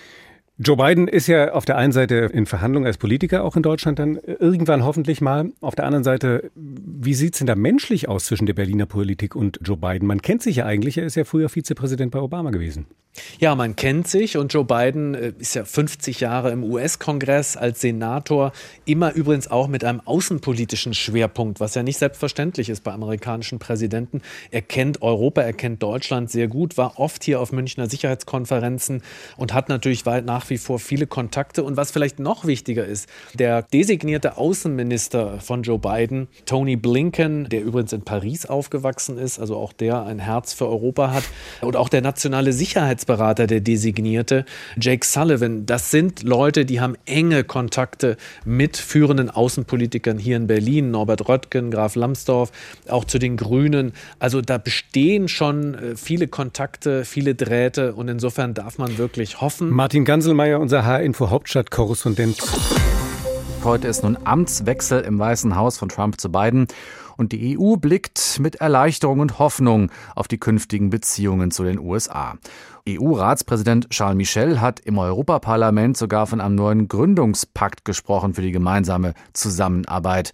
Joe 0.59 0.75
Biden 0.75 1.07
ist 1.07 1.27
ja 1.27 1.53
auf 1.53 1.65
der 1.65 1.77
einen 1.77 1.91
Seite 1.91 2.31
in 2.33 2.47
Verhandlungen 2.47 2.87
als 2.87 2.97
Politiker 2.97 3.43
auch 3.43 3.55
in 3.55 3.61
Deutschland 3.61 3.99
dann 3.99 4.15
irgendwann 4.15 4.83
hoffentlich 4.83 5.21
mal. 5.21 5.51
Auf 5.61 5.75
der 5.75 5.85
anderen 5.85 6.03
Seite, 6.03 6.49
wie 6.55 7.13
sieht 7.13 7.33
es 7.33 7.37
denn 7.37 7.45
da 7.45 7.53
menschlich 7.55 8.09
aus 8.09 8.25
zwischen 8.25 8.47
der 8.47 8.55
Berliner 8.55 8.87
Politik 8.87 9.35
und 9.35 9.59
Joe 9.61 9.77
Biden? 9.77 10.07
Man 10.07 10.23
kennt 10.23 10.41
sich 10.41 10.55
ja 10.55 10.65
eigentlich, 10.65 10.97
er 10.97 11.05
ist 11.05 11.15
ja 11.15 11.25
früher 11.25 11.49
Vizepräsident 11.49 12.11
bei 12.11 12.19
Obama 12.19 12.49
gewesen. 12.49 12.87
Ja, 13.39 13.55
man 13.55 13.75
kennt 13.75 14.07
sich 14.07 14.37
und 14.37 14.53
Joe 14.53 14.65
Biden 14.65 15.15
äh, 15.15 15.33
ist 15.37 15.55
ja 15.55 15.65
50 15.65 16.19
Jahre 16.19 16.51
im 16.51 16.63
US-Kongress 16.63 17.57
als 17.57 17.81
Senator, 17.81 18.51
immer 18.85 19.13
übrigens 19.13 19.49
auch 19.49 19.67
mit 19.67 19.83
einem 19.83 20.01
außenpolitischen 20.05 20.93
Schwerpunkt, 20.93 21.59
was 21.59 21.75
ja 21.75 21.83
nicht 21.83 21.97
selbstverständlich 21.97 22.69
ist 22.69 22.83
bei 22.83 22.91
amerikanischen 22.91 23.59
Präsidenten. 23.59 24.21
Er 24.51 24.61
kennt 24.61 25.01
Europa, 25.01 25.41
er 25.41 25.53
kennt 25.53 25.81
Deutschland 25.83 26.29
sehr 26.29 26.47
gut, 26.47 26.77
war 26.77 26.99
oft 26.99 27.23
hier 27.23 27.39
auf 27.39 27.51
Münchner 27.51 27.89
Sicherheitskonferenzen 27.89 29.01
und 29.35 29.53
hat 29.53 29.69
natürlich 29.69 30.05
nach 30.05 30.46
wie 30.49 30.57
vor 30.57 30.79
viele 30.79 31.07
Kontakte. 31.07 31.63
Und 31.63 31.77
was 31.77 31.91
vielleicht 31.91 32.19
noch 32.19 32.45
wichtiger 32.45 32.85
ist, 32.85 33.07
der 33.33 33.61
designierte 33.61 34.37
Außenminister 34.37 35.39
von 35.39 35.63
Joe 35.63 35.79
Biden, 35.79 36.27
Tony 36.45 36.75
Blinken, 36.75 37.49
der 37.49 37.63
übrigens 37.63 37.93
in 37.93 38.01
Paris 38.01 38.45
aufgewachsen 38.45 39.17
ist, 39.17 39.39
also 39.39 39.55
auch 39.55 39.73
der 39.73 40.03
ein 40.03 40.19
Herz 40.19 40.53
für 40.53 40.67
Europa 40.67 41.11
hat, 41.11 41.23
und 41.61 41.75
auch 41.75 41.89
der 41.89 42.01
nationale 42.01 42.53
Sicherheits 42.53 42.97
Sicherheitsberater, 42.97 43.47
der 43.47 43.61
designierte, 43.61 44.45
Jake 44.79 45.05
Sullivan, 45.05 45.65
das 45.65 45.91
sind 45.91 46.23
Leute, 46.23 46.65
die 46.65 46.79
haben 46.79 46.95
enge 47.05 47.43
Kontakte 47.43 48.17
mit 48.45 48.77
führenden 48.77 49.29
Außenpolitikern 49.29 50.17
hier 50.17 50.37
in 50.37 50.47
Berlin, 50.47 50.91
Norbert 50.91 51.27
Röttgen, 51.27 51.71
Graf 51.71 51.95
Lambsdorff, 51.95 52.51
auch 52.87 53.05
zu 53.05 53.19
den 53.19 53.37
Grünen. 53.37 53.93
Also 54.19 54.41
da 54.41 54.57
bestehen 54.57 55.27
schon 55.27 55.75
äh, 55.75 55.95
viele 55.95 56.27
Kontakte, 56.27 57.05
viele 57.05 57.35
Drähte 57.35 57.93
und 57.93 58.07
insofern 58.09 58.53
darf 58.53 58.77
man 58.77 58.97
wirklich 58.97 59.41
hoffen. 59.41 59.69
Martin 59.69 60.05
Ganselmeier, 60.37 60.59
unser 60.59 60.85
H-Info-Hauptstadtkorrespondent. 60.85 62.37
Heute 63.63 63.87
ist 63.87 64.03
nun 64.03 64.19
Amtswechsel 64.23 65.01
im 65.01 65.17
Weißen 65.17 65.55
Haus 65.55 65.79
von 65.79 65.89
Trump 65.89 66.21
zu 66.21 66.31
Biden 66.31 66.67
und 67.17 67.31
die 67.31 67.57
EU 67.57 67.75
blickt 67.77 68.37
mit 68.39 68.57
Erleichterung 68.57 69.19
und 69.19 69.39
Hoffnung 69.39 69.89
auf 70.15 70.27
die 70.27 70.37
künftigen 70.37 70.91
Beziehungen 70.91 71.49
zu 71.49 71.63
den 71.63 71.79
USA. 71.79 72.35
EU-Ratspräsident 72.87 73.89
Charles 73.89 74.15
Michel 74.15 74.61
hat 74.61 74.79
im 74.79 74.99
Europaparlament 74.99 75.97
sogar 75.97 76.27
von 76.27 76.39
einem 76.39 76.53
neuen 76.53 76.87
Gründungspakt 76.87 77.83
gesprochen 77.83 78.35
für 78.35 78.43
die 78.43 78.51
gemeinsame 78.51 79.15
Zusammenarbeit. 79.33 80.33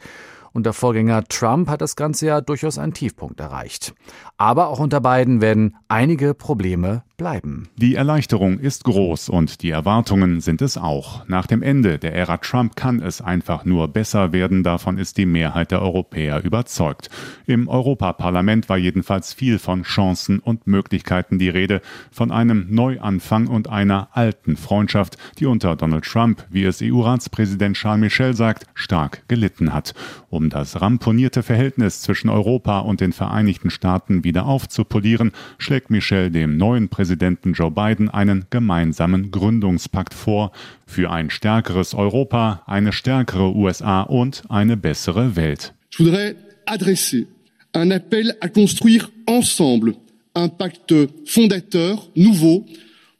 Unter 0.52 0.74
Vorgänger 0.74 1.24
Trump 1.24 1.70
hat 1.70 1.80
das 1.80 1.96
Ganze 1.96 2.26
ja 2.26 2.42
durchaus 2.42 2.78
einen 2.78 2.94
Tiefpunkt 2.94 3.40
erreicht. 3.40 3.94
Aber 4.36 4.68
auch 4.68 4.80
unter 4.80 5.00
beiden 5.00 5.40
werden 5.40 5.78
einige 5.88 6.34
Probleme 6.34 7.04
bleiben. 7.24 7.70
Die 7.78 7.96
Erleichterung 7.96 8.60
ist 8.60 8.84
groß 8.84 9.30
und 9.30 9.62
die 9.62 9.70
Erwartungen 9.70 10.42
sind 10.42 10.62
es 10.62 10.78
auch. 10.78 11.26
Nach 11.30 11.48
dem 11.48 11.64
Ende 11.64 11.98
der 11.98 12.14
Ära 12.14 12.36
Trump 12.36 12.76
kann 12.76 13.02
es 13.02 13.22
einfach 13.22 13.64
nur 13.64 13.88
besser 13.88 14.34
werden, 14.34 14.62
davon 14.62 14.98
ist 14.98 15.18
die 15.18 15.26
Mehrheit 15.26 15.72
der 15.72 15.82
Europäer 15.82 16.44
überzeugt. 16.44 17.10
Im 17.46 17.70
Europaparlament 17.70 18.68
war 18.68 18.78
jedenfalls 18.78 19.32
viel 19.32 19.58
von 19.58 19.84
Chancen 19.84 20.40
und 20.40 20.68
Möglichkeiten 20.68 21.40
die 21.40 21.48
Rede, 21.48 21.82
von 22.12 22.30
einem 22.30 22.68
Neuanfang 22.70 23.48
und 23.48 23.70
einer 23.70 24.10
alten 24.12 24.58
Freundschaft, 24.58 25.16
die 25.40 25.46
unter 25.46 25.78
Donald 25.78 26.04
Trump, 26.04 26.46
wie 26.50 26.66
es 26.66 26.82
EU-Ratspräsident 26.82 27.78
Charles 27.78 28.02
Michel 28.02 28.36
sagt, 28.36 28.66
stark 28.74 29.24
gelitten 29.30 29.74
hat. 29.74 29.94
Um 30.30 30.50
das 30.50 30.82
ramponierte 30.82 31.42
Verhältnis 31.42 32.02
zwischen 32.02 32.28
Europa 32.28 32.80
und 32.80 33.00
den 33.00 33.14
Vereinigten 33.14 33.70
Staaten 33.70 34.26
wieder 34.26 34.46
aufzupolieren, 34.46 35.32
schlägt 35.58 35.90
Michel 35.90 36.30
dem 36.30 36.58
neuen 36.58 36.90
Präsidenten 36.90 37.13
Präsidenten 37.14 37.54
Joe 37.54 37.70
Biden 37.70 38.10
einen 38.10 38.46
gemeinsamen 38.50 39.30
Gründungspakt 39.30 40.16
vor 40.16 40.52
für 40.88 41.12
ein 41.12 41.30
stärkeres 41.30 41.94
Europa, 41.94 42.64
eine 42.66 42.92
stärkere 42.92 43.56
USA 43.56 44.02
und 44.02 44.42
eine 44.50 44.78
bessere 44.78 45.36
Welt. 45.36 45.76
Je 45.92 46.06
voudrais 46.06 46.36
adresser 46.66 47.28
un 47.76 47.92
appel 47.92 48.36
à 48.42 48.50
construire 48.50 49.12
ensemble 49.28 49.94
un 50.34 50.50
pacte 50.50 51.08
fondateur 51.26 52.10
nouveau 52.16 52.66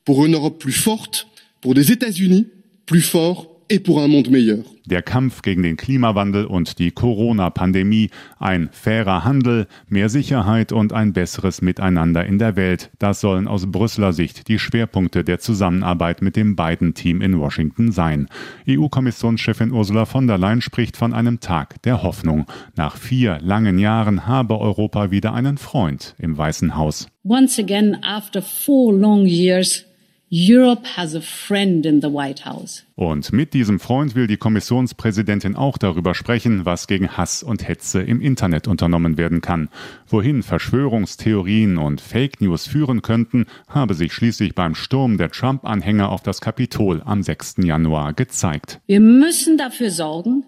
pour 0.06 0.26
une 0.26 0.34
Europe 0.34 0.58
plus 0.58 0.74
forte, 0.74 1.28
pour 1.62 1.76
des 1.76 1.92
États-Unis 1.92 2.48
plus 2.88 3.04
forts 3.04 3.53
et 3.74 3.80
pour 3.80 4.00
un 4.00 4.08
monde 4.08 4.30
meilleur. 4.30 4.64
Der 4.86 5.02
Kampf 5.02 5.42
gegen 5.42 5.64
den 5.64 5.78
Klimawandel 5.78 6.46
und 6.46 6.78
die 6.78 6.92
Corona-Pandemie, 6.92 8.10
ein 8.38 8.70
fairer 8.72 9.24
Handel, 9.24 9.68
mehr 9.88 10.10
Sicherheit 10.10 10.72
und 10.72 10.92
ein 10.92 11.14
besseres 11.14 11.62
Miteinander 11.62 12.26
in 12.26 12.38
der 12.38 12.56
Welt. 12.56 12.92
Das 13.00 13.22
sollen 13.22 13.48
aus 13.48 13.72
Brüsseler 13.72 14.14
Sicht 14.14 14.50
die 14.50 14.60
Schwerpunkte 14.60 15.24
der 15.24 15.40
Zusammenarbeit 15.40 16.22
mit 16.22 16.36
dem 16.36 16.56
Biden-Team 16.56 17.22
in 17.22 17.40
Washington 17.40 17.92
sein. 17.92 18.28
EU-Kommissionschefin 18.68 19.72
Ursula 19.72 20.06
von 20.06 20.28
der 20.28 20.38
Leyen 20.38 20.62
spricht 20.62 20.98
von 20.98 21.14
einem 21.14 21.40
Tag 21.40 21.82
der 21.84 22.04
Hoffnung. 22.04 22.46
Nach 22.76 22.98
vier 22.98 23.40
langen 23.42 23.80
Jahren 23.80 24.28
habe 24.28 24.60
Europa 24.60 25.12
wieder 25.12 25.34
einen 25.34 25.58
Freund 25.58 26.14
im 26.20 26.38
Weißen 26.38 26.76
Haus. 26.76 27.08
Once 27.24 27.58
again, 27.58 27.98
after 28.04 28.42
four 28.42 28.94
long 28.94 29.26
years, 29.26 29.86
Europe 30.36 30.98
has 30.98 31.14
a 31.14 31.22
friend 31.22 31.86
in 31.86 32.02
the 32.02 32.08
White 32.08 32.44
House. 32.44 32.84
Und 32.96 33.32
mit 33.32 33.54
diesem 33.54 33.80
Freund 33.80 34.16
will 34.16 34.26
die 34.26 34.38
Kommissionspräsidentin 34.38 35.56
auch 35.56 35.78
darüber 35.78 36.16
sprechen, 36.16 36.66
was 36.66 36.88
gegen 36.88 37.16
Hass 37.16 37.44
und 37.44 37.68
Hetze 37.68 38.02
im 38.02 38.20
Internet 38.20 38.68
unternommen 38.68 39.18
werden 39.18 39.42
kann. 39.42 39.70
Wohin 40.08 40.42
Verschwörungstheorien 40.42 41.78
und 41.78 42.02
Fake 42.02 42.42
News 42.42 42.66
führen 42.66 43.04
könnten, 43.04 43.46
habe 43.68 43.94
sich 43.94 44.12
schließlich 44.12 44.56
beim 44.56 44.74
Sturm 44.74 45.20
der 45.20 45.30
Trump-Anhänger 45.30 46.10
auf 46.10 46.24
das 46.24 46.42
Kapitol 46.42 47.04
am 47.06 47.22
6. 47.22 47.58
Januar 47.66 48.14
gezeigt. 48.14 48.80
Wir 48.88 49.02
müssen 49.02 49.60
dafür 49.60 49.92
sorgen, 49.92 50.46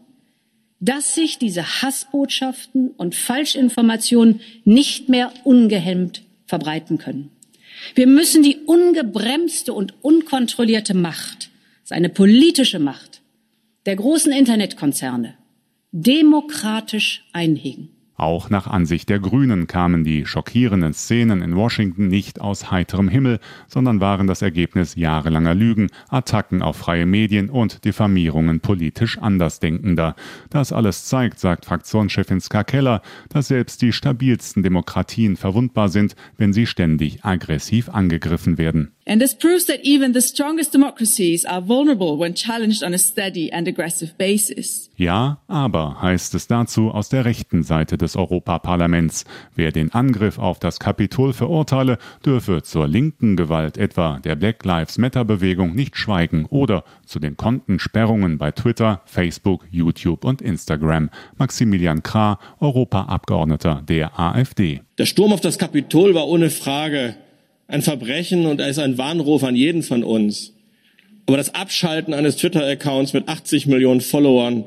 dass 0.80 1.14
sich 1.14 1.38
diese 1.38 1.84
Hassbotschaften 1.84 2.90
und 2.98 3.14
Falschinformationen 3.14 4.42
nicht 4.64 5.10
mehr 5.10 5.32
ungehemmt 5.44 6.24
verbreiten 6.48 6.98
können. 6.98 7.35
Wir 7.94 8.08
müssen 8.08 8.42
die 8.42 8.58
ungebremste 8.66 9.74
und 9.74 9.94
unkontrollierte 10.02 10.94
Macht, 10.94 11.50
seine 11.84 12.10
politische 12.10 12.80
Macht 12.80 13.22
der 13.86 13.96
großen 13.96 14.32
Internetkonzerne 14.32 15.38
demokratisch 15.92 17.26
einhegen. 17.32 17.95
Auch 18.18 18.50
nach 18.50 18.68
Ansicht 18.68 19.10
der 19.10 19.20
Grünen 19.20 19.68
kamen 19.68 20.06
die 20.06 20.26
schockierenden 20.26 20.94
Szenen 20.94 21.42
in 21.42 21.56
Washington 21.56 22.08
nicht 22.08 22.40
aus 22.40 22.72
heiterem 22.72 23.10
Himmel, 23.10 23.40
sondern 23.68 24.00
waren 24.00 24.26
das 24.26 24.42
Ergebnis 24.42 24.96
jahrelanger 24.96 25.54
Lügen, 25.54 25.90
Attacken 26.08 26.62
auf 26.62 26.78
freie 26.78 27.06
Medien 27.06 27.50
und 27.50 27.84
Diffamierungen 27.84 28.62
politisch 28.62 29.18
Andersdenkender. 29.18 30.16
Das 30.50 30.72
alles 30.72 31.06
zeigt, 31.06 31.40
sagt 31.40 31.66
Fraktionschefin 31.66 32.40
Ska 32.40 32.64
Keller, 32.64 33.02
dass 33.28 33.50
selbst 33.50 33.82
die 33.82 33.92
stabilsten 33.92 34.64
Demokratien 34.64 35.36
verwundbar 35.36 35.90
sind, 35.90 36.16
wenn 36.38 36.54
sie 36.54 36.68
ständig 36.68 37.26
aggressiv 37.26 37.90
angegriffen 37.90 38.58
werden. 38.58 38.95
And 39.08 39.22
this 39.22 39.36
proves 39.36 39.68
that 39.68 39.82
even 39.84 40.14
the 40.14 40.22
strongest 40.22 40.74
democracies 40.74 41.46
are 41.46 41.62
vulnerable 41.62 42.18
when 42.18 42.34
challenged 42.34 42.84
on 42.84 42.92
a 42.96 42.98
steady 42.98 43.52
and 43.52 43.68
aggressive 43.68 44.18
basis. 44.18 44.90
Ja, 44.98 45.38
aber 45.48 46.02
heißt 46.02 46.34
es 46.34 46.48
dazu 46.48 46.90
aus 46.90 47.10
der 47.10 47.24
rechten 47.24 47.62
Seite 47.62 48.00
des 48.00 48.16
Europaparlaments. 48.16 49.26
Wer 49.56 49.72
den 49.72 49.94
Angriff 49.94 50.40
auf 50.40 50.58
das 50.58 50.80
Kapitol 50.80 51.34
verurteile, 51.34 52.00
dürfe 52.26 52.64
zur 52.64 52.88
linken 52.88 53.36
Gewalt 53.36 53.78
etwa 53.78 54.20
der 54.24 54.36
Black 54.36 54.66
Lives 54.66 54.98
Matter 54.98 55.24
Bewegung 55.24 55.76
nicht 55.76 55.98
schweigen 55.98 56.46
oder 56.46 56.84
zu 57.06 57.20
den 57.20 57.38
Kontensperrungen 57.38 58.40
bei 58.40 58.50
Twitter, 58.52 59.02
Facebook, 59.06 59.68
YouTube 59.70 60.26
und 60.26 60.42
Instagram. 60.42 61.12
Maximilian 61.38 62.02
Krah, 62.02 62.40
Europaabgeordneter 62.60 63.84
der 63.88 64.20
AfD. 64.20 64.82
Der 64.98 65.06
Sturm 65.06 65.32
auf 65.32 65.42
das 65.42 65.60
Kapitol 65.60 66.16
war 66.16 66.28
ohne 66.28 66.50
Frage 66.50 67.16
ein 67.68 67.82
Verbrechen 67.82 68.46
und 68.46 68.60
er 68.60 68.70
ist 68.70 68.80
ein 68.80 68.98
Warnruf 68.98 69.44
an 69.44 69.56
jeden 69.56 69.84
von 69.84 70.04
uns. 70.04 70.54
Aber 71.26 71.38
das 71.38 71.56
Abschalten 71.56 72.14
eines 72.14 72.38
Twitter-Accounts 72.38 73.14
mit 73.14 73.28
80 73.28 73.68
Millionen 73.68 74.02
Followern 74.02 74.66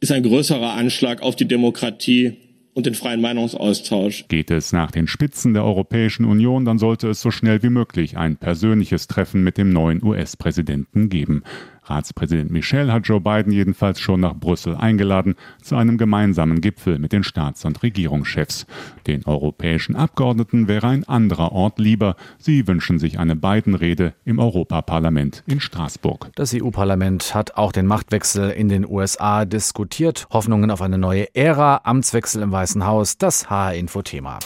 ist 0.00 0.12
ein 0.12 0.22
größerer 0.22 0.74
Anschlag 0.74 1.22
auf 1.22 1.36
die 1.36 1.48
Demokratie 1.48 2.36
und 2.74 2.84
den 2.84 2.94
freien 2.94 3.22
Meinungsaustausch. 3.22 4.26
Geht 4.28 4.50
es 4.50 4.74
nach 4.74 4.90
den 4.90 5.06
Spitzen 5.06 5.54
der 5.54 5.64
Europäischen 5.64 6.26
Union, 6.26 6.66
dann 6.66 6.78
sollte 6.78 7.08
es 7.08 7.22
so 7.22 7.30
schnell 7.30 7.62
wie 7.62 7.70
möglich 7.70 8.18
ein 8.18 8.36
persönliches 8.36 9.06
Treffen 9.06 9.42
mit 9.42 9.56
dem 9.56 9.70
neuen 9.70 10.04
US-Präsidenten 10.04 11.08
geben. 11.08 11.42
Ratspräsident 11.88 12.50
Michel 12.50 12.92
hat 12.92 13.06
Joe 13.06 13.20
Biden 13.20 13.52
jedenfalls 13.52 14.00
schon 14.00 14.20
nach 14.20 14.34
Brüssel 14.34 14.76
eingeladen 14.76 15.36
zu 15.62 15.76
einem 15.76 15.98
gemeinsamen 15.98 16.60
Gipfel 16.60 16.98
mit 16.98 17.12
den 17.12 17.22
Staats- 17.22 17.64
und 17.64 17.82
Regierungschefs. 17.82 18.66
Den 19.06 19.24
europäischen 19.24 19.96
Abgeordneten 19.96 20.68
wäre 20.68 20.88
ein 20.88 21.04
anderer 21.04 21.52
Ort 21.52 21.78
lieber. 21.78 22.16
Sie 22.38 22.66
wünschen 22.66 22.98
sich 22.98 23.18
eine 23.18 23.36
Biden-Rede 23.36 24.14
im 24.24 24.38
Europaparlament 24.38 25.42
in 25.46 25.60
Straßburg. 25.60 26.30
Das 26.34 26.54
EU-Parlament 26.54 27.34
hat 27.34 27.56
auch 27.56 27.72
den 27.72 27.86
Machtwechsel 27.86 28.50
in 28.50 28.68
den 28.68 28.86
USA 28.86 29.44
diskutiert. 29.44 30.26
Hoffnungen 30.30 30.70
auf 30.70 30.82
eine 30.82 30.98
neue 30.98 31.34
Ära, 31.34 31.82
Amtswechsel 31.84 32.42
im 32.42 32.52
Weißen 32.52 32.84
Haus, 32.84 33.18
das 33.18 33.48
HR-Info-Thema. 33.48 34.38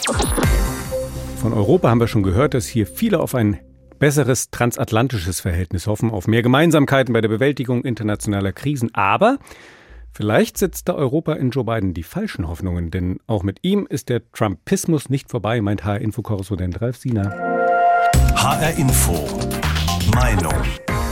Von 1.37 1.55
Europa 1.55 1.89
haben 1.89 2.01
wir 2.01 2.09
schon 2.09 2.23
gehört, 2.23 2.53
dass 2.53 2.67
hier 2.67 2.87
viele 2.87 3.19
auf 3.19 3.35
ein 3.35 3.59
besseres 4.01 4.51
transatlantisches 4.51 5.39
Verhältnis 5.39 5.87
hoffen, 5.87 6.11
auf 6.11 6.27
mehr 6.27 6.43
Gemeinsamkeiten 6.43 7.13
bei 7.13 7.21
der 7.21 7.29
Bewältigung 7.29 7.85
internationaler 7.85 8.53
Krisen. 8.53 8.93
Aber 8.93 9.39
vielleicht 10.13 10.59
setzt 10.59 10.89
da 10.89 10.95
Europa 10.95 11.35
in 11.35 11.51
Joe 11.51 11.63
Biden 11.63 11.95
die 11.95 12.03
falschen 12.03 12.49
Hoffnungen, 12.49 12.91
denn 12.91 13.21
auch 13.29 13.45
mit 13.45 13.61
ihm 13.63 13.87
ist 13.89 14.09
der 14.09 14.29
Trumpismus 14.33 15.09
nicht 15.09 15.31
vorbei, 15.31 15.61
meint 15.61 15.85
HR-Info-Korrespondent 15.85 16.81
Ralf 16.81 16.97
Siener. 16.97 17.31
HR-Info. 18.35 19.29
Meinung. 20.15 20.55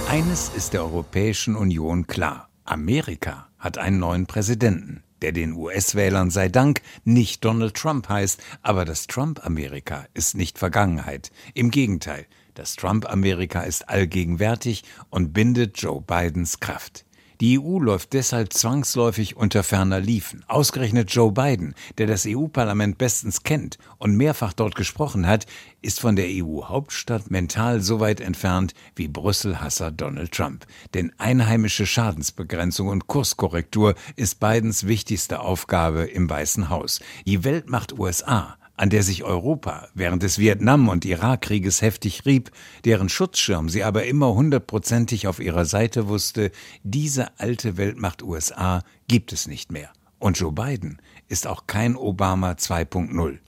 Eines 0.09 0.49
ist 0.49 0.73
der 0.73 0.83
Europäischen 0.83 1.55
Union 1.55 2.09
klar. 2.09 2.49
Amerika 2.65 3.47
hat 3.59 3.79
einen 3.79 4.01
neuen 4.01 4.27
Präsidenten 4.27 5.05
der 5.23 5.33
den 5.33 5.53
US-Wählern 5.53 6.31
sei 6.31 6.49
Dank 6.49 6.81
nicht 7.05 7.45
Donald 7.45 7.75
Trump 7.75 8.09
heißt, 8.09 8.41
aber 8.63 8.85
das 8.85 9.07
Trump-Amerika 9.07 10.07
ist 10.15 10.37
nicht 10.37 10.59
Vergangenheit. 10.59 11.31
Im 11.55 11.71
Gegenteil, 11.71 12.27
das 12.59 12.75
Trump-Amerika 12.75 13.63
ist 13.63 13.89
allgegenwärtig 13.89 14.83
und 15.11 15.33
bindet 15.33 15.81
Joe 15.81 16.03
Bidens 16.03 16.59
Kraft. 16.59 17.05
Die 17.41 17.57
EU 17.61 17.79
läuft 17.79 18.15
deshalb 18.15 18.53
zwangsläufig 18.53 19.37
unter 19.37 19.63
ferner 19.63 20.01
Liefen. 20.01 20.45
Ausgerechnet 20.49 21.13
Joe 21.13 21.31
Biden, 21.31 21.77
der 21.97 22.09
das 22.09 22.27
EU-Parlament 22.27 22.99
bestens 22.99 23.45
kennt 23.45 23.79
und 23.99 24.17
mehrfach 24.17 24.53
dort 24.53 24.75
gesprochen 24.75 25.25
hat, 25.25 25.47
ist 25.81 26.01
von 26.01 26.17
der 26.17 26.27
EU-Hauptstadt 26.29 27.31
mental 27.31 27.81
so 27.81 28.01
weit 28.01 28.21
entfernt 28.21 28.75
wie 28.97 29.07
Brüssel-Hasser 29.07 29.93
Donald 29.93 30.33
Trump. 30.33 30.67
Denn 30.95 31.13
einheimische 31.19 31.87
Schadensbegrenzung 31.87 32.89
und 32.89 33.07
Kurskorrektur 33.07 33.95
ist 34.17 34.41
Bidens 34.41 34.89
wichtigste 34.89 35.39
Aufgabe 35.39 36.07
im 36.07 36.29
Weißen 36.29 36.71
Haus. 36.71 36.99
Die 37.25 37.45
Weltmacht 37.45 37.97
USA 37.97 38.58
an 38.79 38.91
der 38.91 39.03
sich 39.03 39.25
Europa 39.25 39.89
während 39.93 40.23
des 40.23 40.39
Vietnam- 40.39 40.89
und 40.89 41.05
Irakkrieges 41.05 41.83
heftig 41.83 42.25
rieb, 42.25 42.51
deren 42.85 43.09
Schutzschirm 43.09 43.69
sie 43.69 43.85
aber 43.85 44.07
immer 44.07 44.33
hundertprozentig 44.35 45.27
auf 45.27 45.41
ihrer 45.41 45.65
Seite 45.65 46.09
wusste, 46.09 46.51
diese 46.85 47.39
alte 47.39 47.77
Weltmacht 47.77 48.23
USA 48.23 48.83
gibt 49.09 49.33
es 49.33 49.47
nicht 49.47 49.71
mehr. 49.73 49.91
Und 50.19 50.39
Joe 50.39 50.53
Biden 50.53 51.03
ist 51.29 51.47
auch 51.47 51.67
kein 51.67 51.97
Obama 51.97 52.53
2.0. 52.53 53.39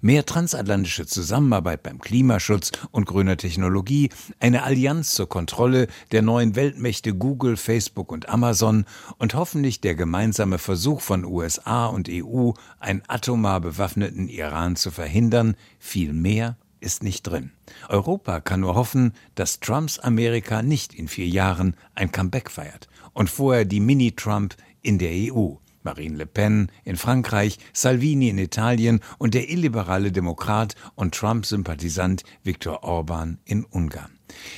Mehr 0.00 0.24
transatlantische 0.26 1.06
Zusammenarbeit 1.06 1.82
beim 1.82 1.98
Klimaschutz 1.98 2.72
und 2.90 3.06
grüner 3.06 3.36
Technologie, 3.36 4.10
eine 4.40 4.62
Allianz 4.62 5.14
zur 5.14 5.28
Kontrolle 5.28 5.88
der 6.12 6.22
neuen 6.22 6.56
Weltmächte 6.56 7.14
Google, 7.14 7.56
Facebook 7.56 8.12
und 8.12 8.28
Amazon 8.28 8.84
und 9.18 9.34
hoffentlich 9.34 9.80
der 9.80 9.94
gemeinsame 9.94 10.58
Versuch 10.58 11.00
von 11.00 11.24
USA 11.24 11.86
und 11.86 12.08
EU, 12.08 12.52
einen 12.78 13.02
atomar 13.08 13.60
bewaffneten 13.60 14.28
Iran 14.28 14.76
zu 14.76 14.90
verhindern, 14.90 15.56
viel 15.78 16.12
mehr 16.12 16.56
ist 16.80 17.02
nicht 17.02 17.22
drin. 17.22 17.50
Europa 17.88 18.40
kann 18.40 18.60
nur 18.60 18.74
hoffen, 18.74 19.12
dass 19.34 19.60
Trumps 19.60 19.98
Amerika 19.98 20.62
nicht 20.62 20.94
in 20.94 21.08
vier 21.08 21.26
Jahren 21.26 21.74
ein 21.94 22.12
Comeback 22.12 22.50
feiert 22.50 22.88
und 23.12 23.28
vorher 23.30 23.64
die 23.64 23.80
Mini-Trump 23.80 24.54
in 24.82 24.98
der 24.98 25.10
EU. 25.12 25.54
Marine 25.88 26.18
Le 26.18 26.26
Pen 26.26 26.70
in 26.84 26.96
Frankreich, 26.96 27.58
Salvini 27.72 28.28
in 28.28 28.36
Italien 28.36 29.00
und 29.16 29.32
der 29.32 29.48
illiberale 29.48 30.12
Demokrat 30.12 30.74
und 30.96 31.14
Trump-Sympathisant 31.14 32.24
Viktor 32.44 32.84
Orban 32.84 33.38
in 33.46 33.64
Ungarn. 33.64 34.10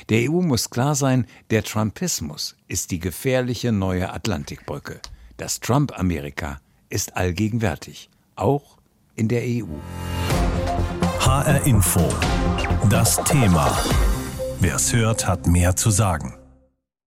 Der 0.09 0.29
EU 0.29 0.41
muss 0.41 0.69
klar 0.69 0.93
sein, 0.93 1.25
der 1.49 1.63
Trumpismus 1.63 2.57
ist 2.67 2.91
die 2.91 2.99
gefährliche 2.99 3.71
neue 3.71 4.11
Atlantikbrücke. 4.11 4.99
Das 5.37 5.61
Trump-Amerika 5.61 6.59
ist 6.89 7.15
allgegenwärtig, 7.15 8.09
auch 8.35 8.77
in 9.15 9.29
der 9.29 9.43
EU. 9.43 9.77
HR 11.21 11.65
Info. 11.65 12.09
Das 12.89 13.23
Thema. 13.23 13.71
Wer 14.59 14.75
es 14.75 14.91
hört, 14.91 15.25
hat 15.29 15.47
mehr 15.47 15.77
zu 15.77 15.91
sagen. 15.91 16.40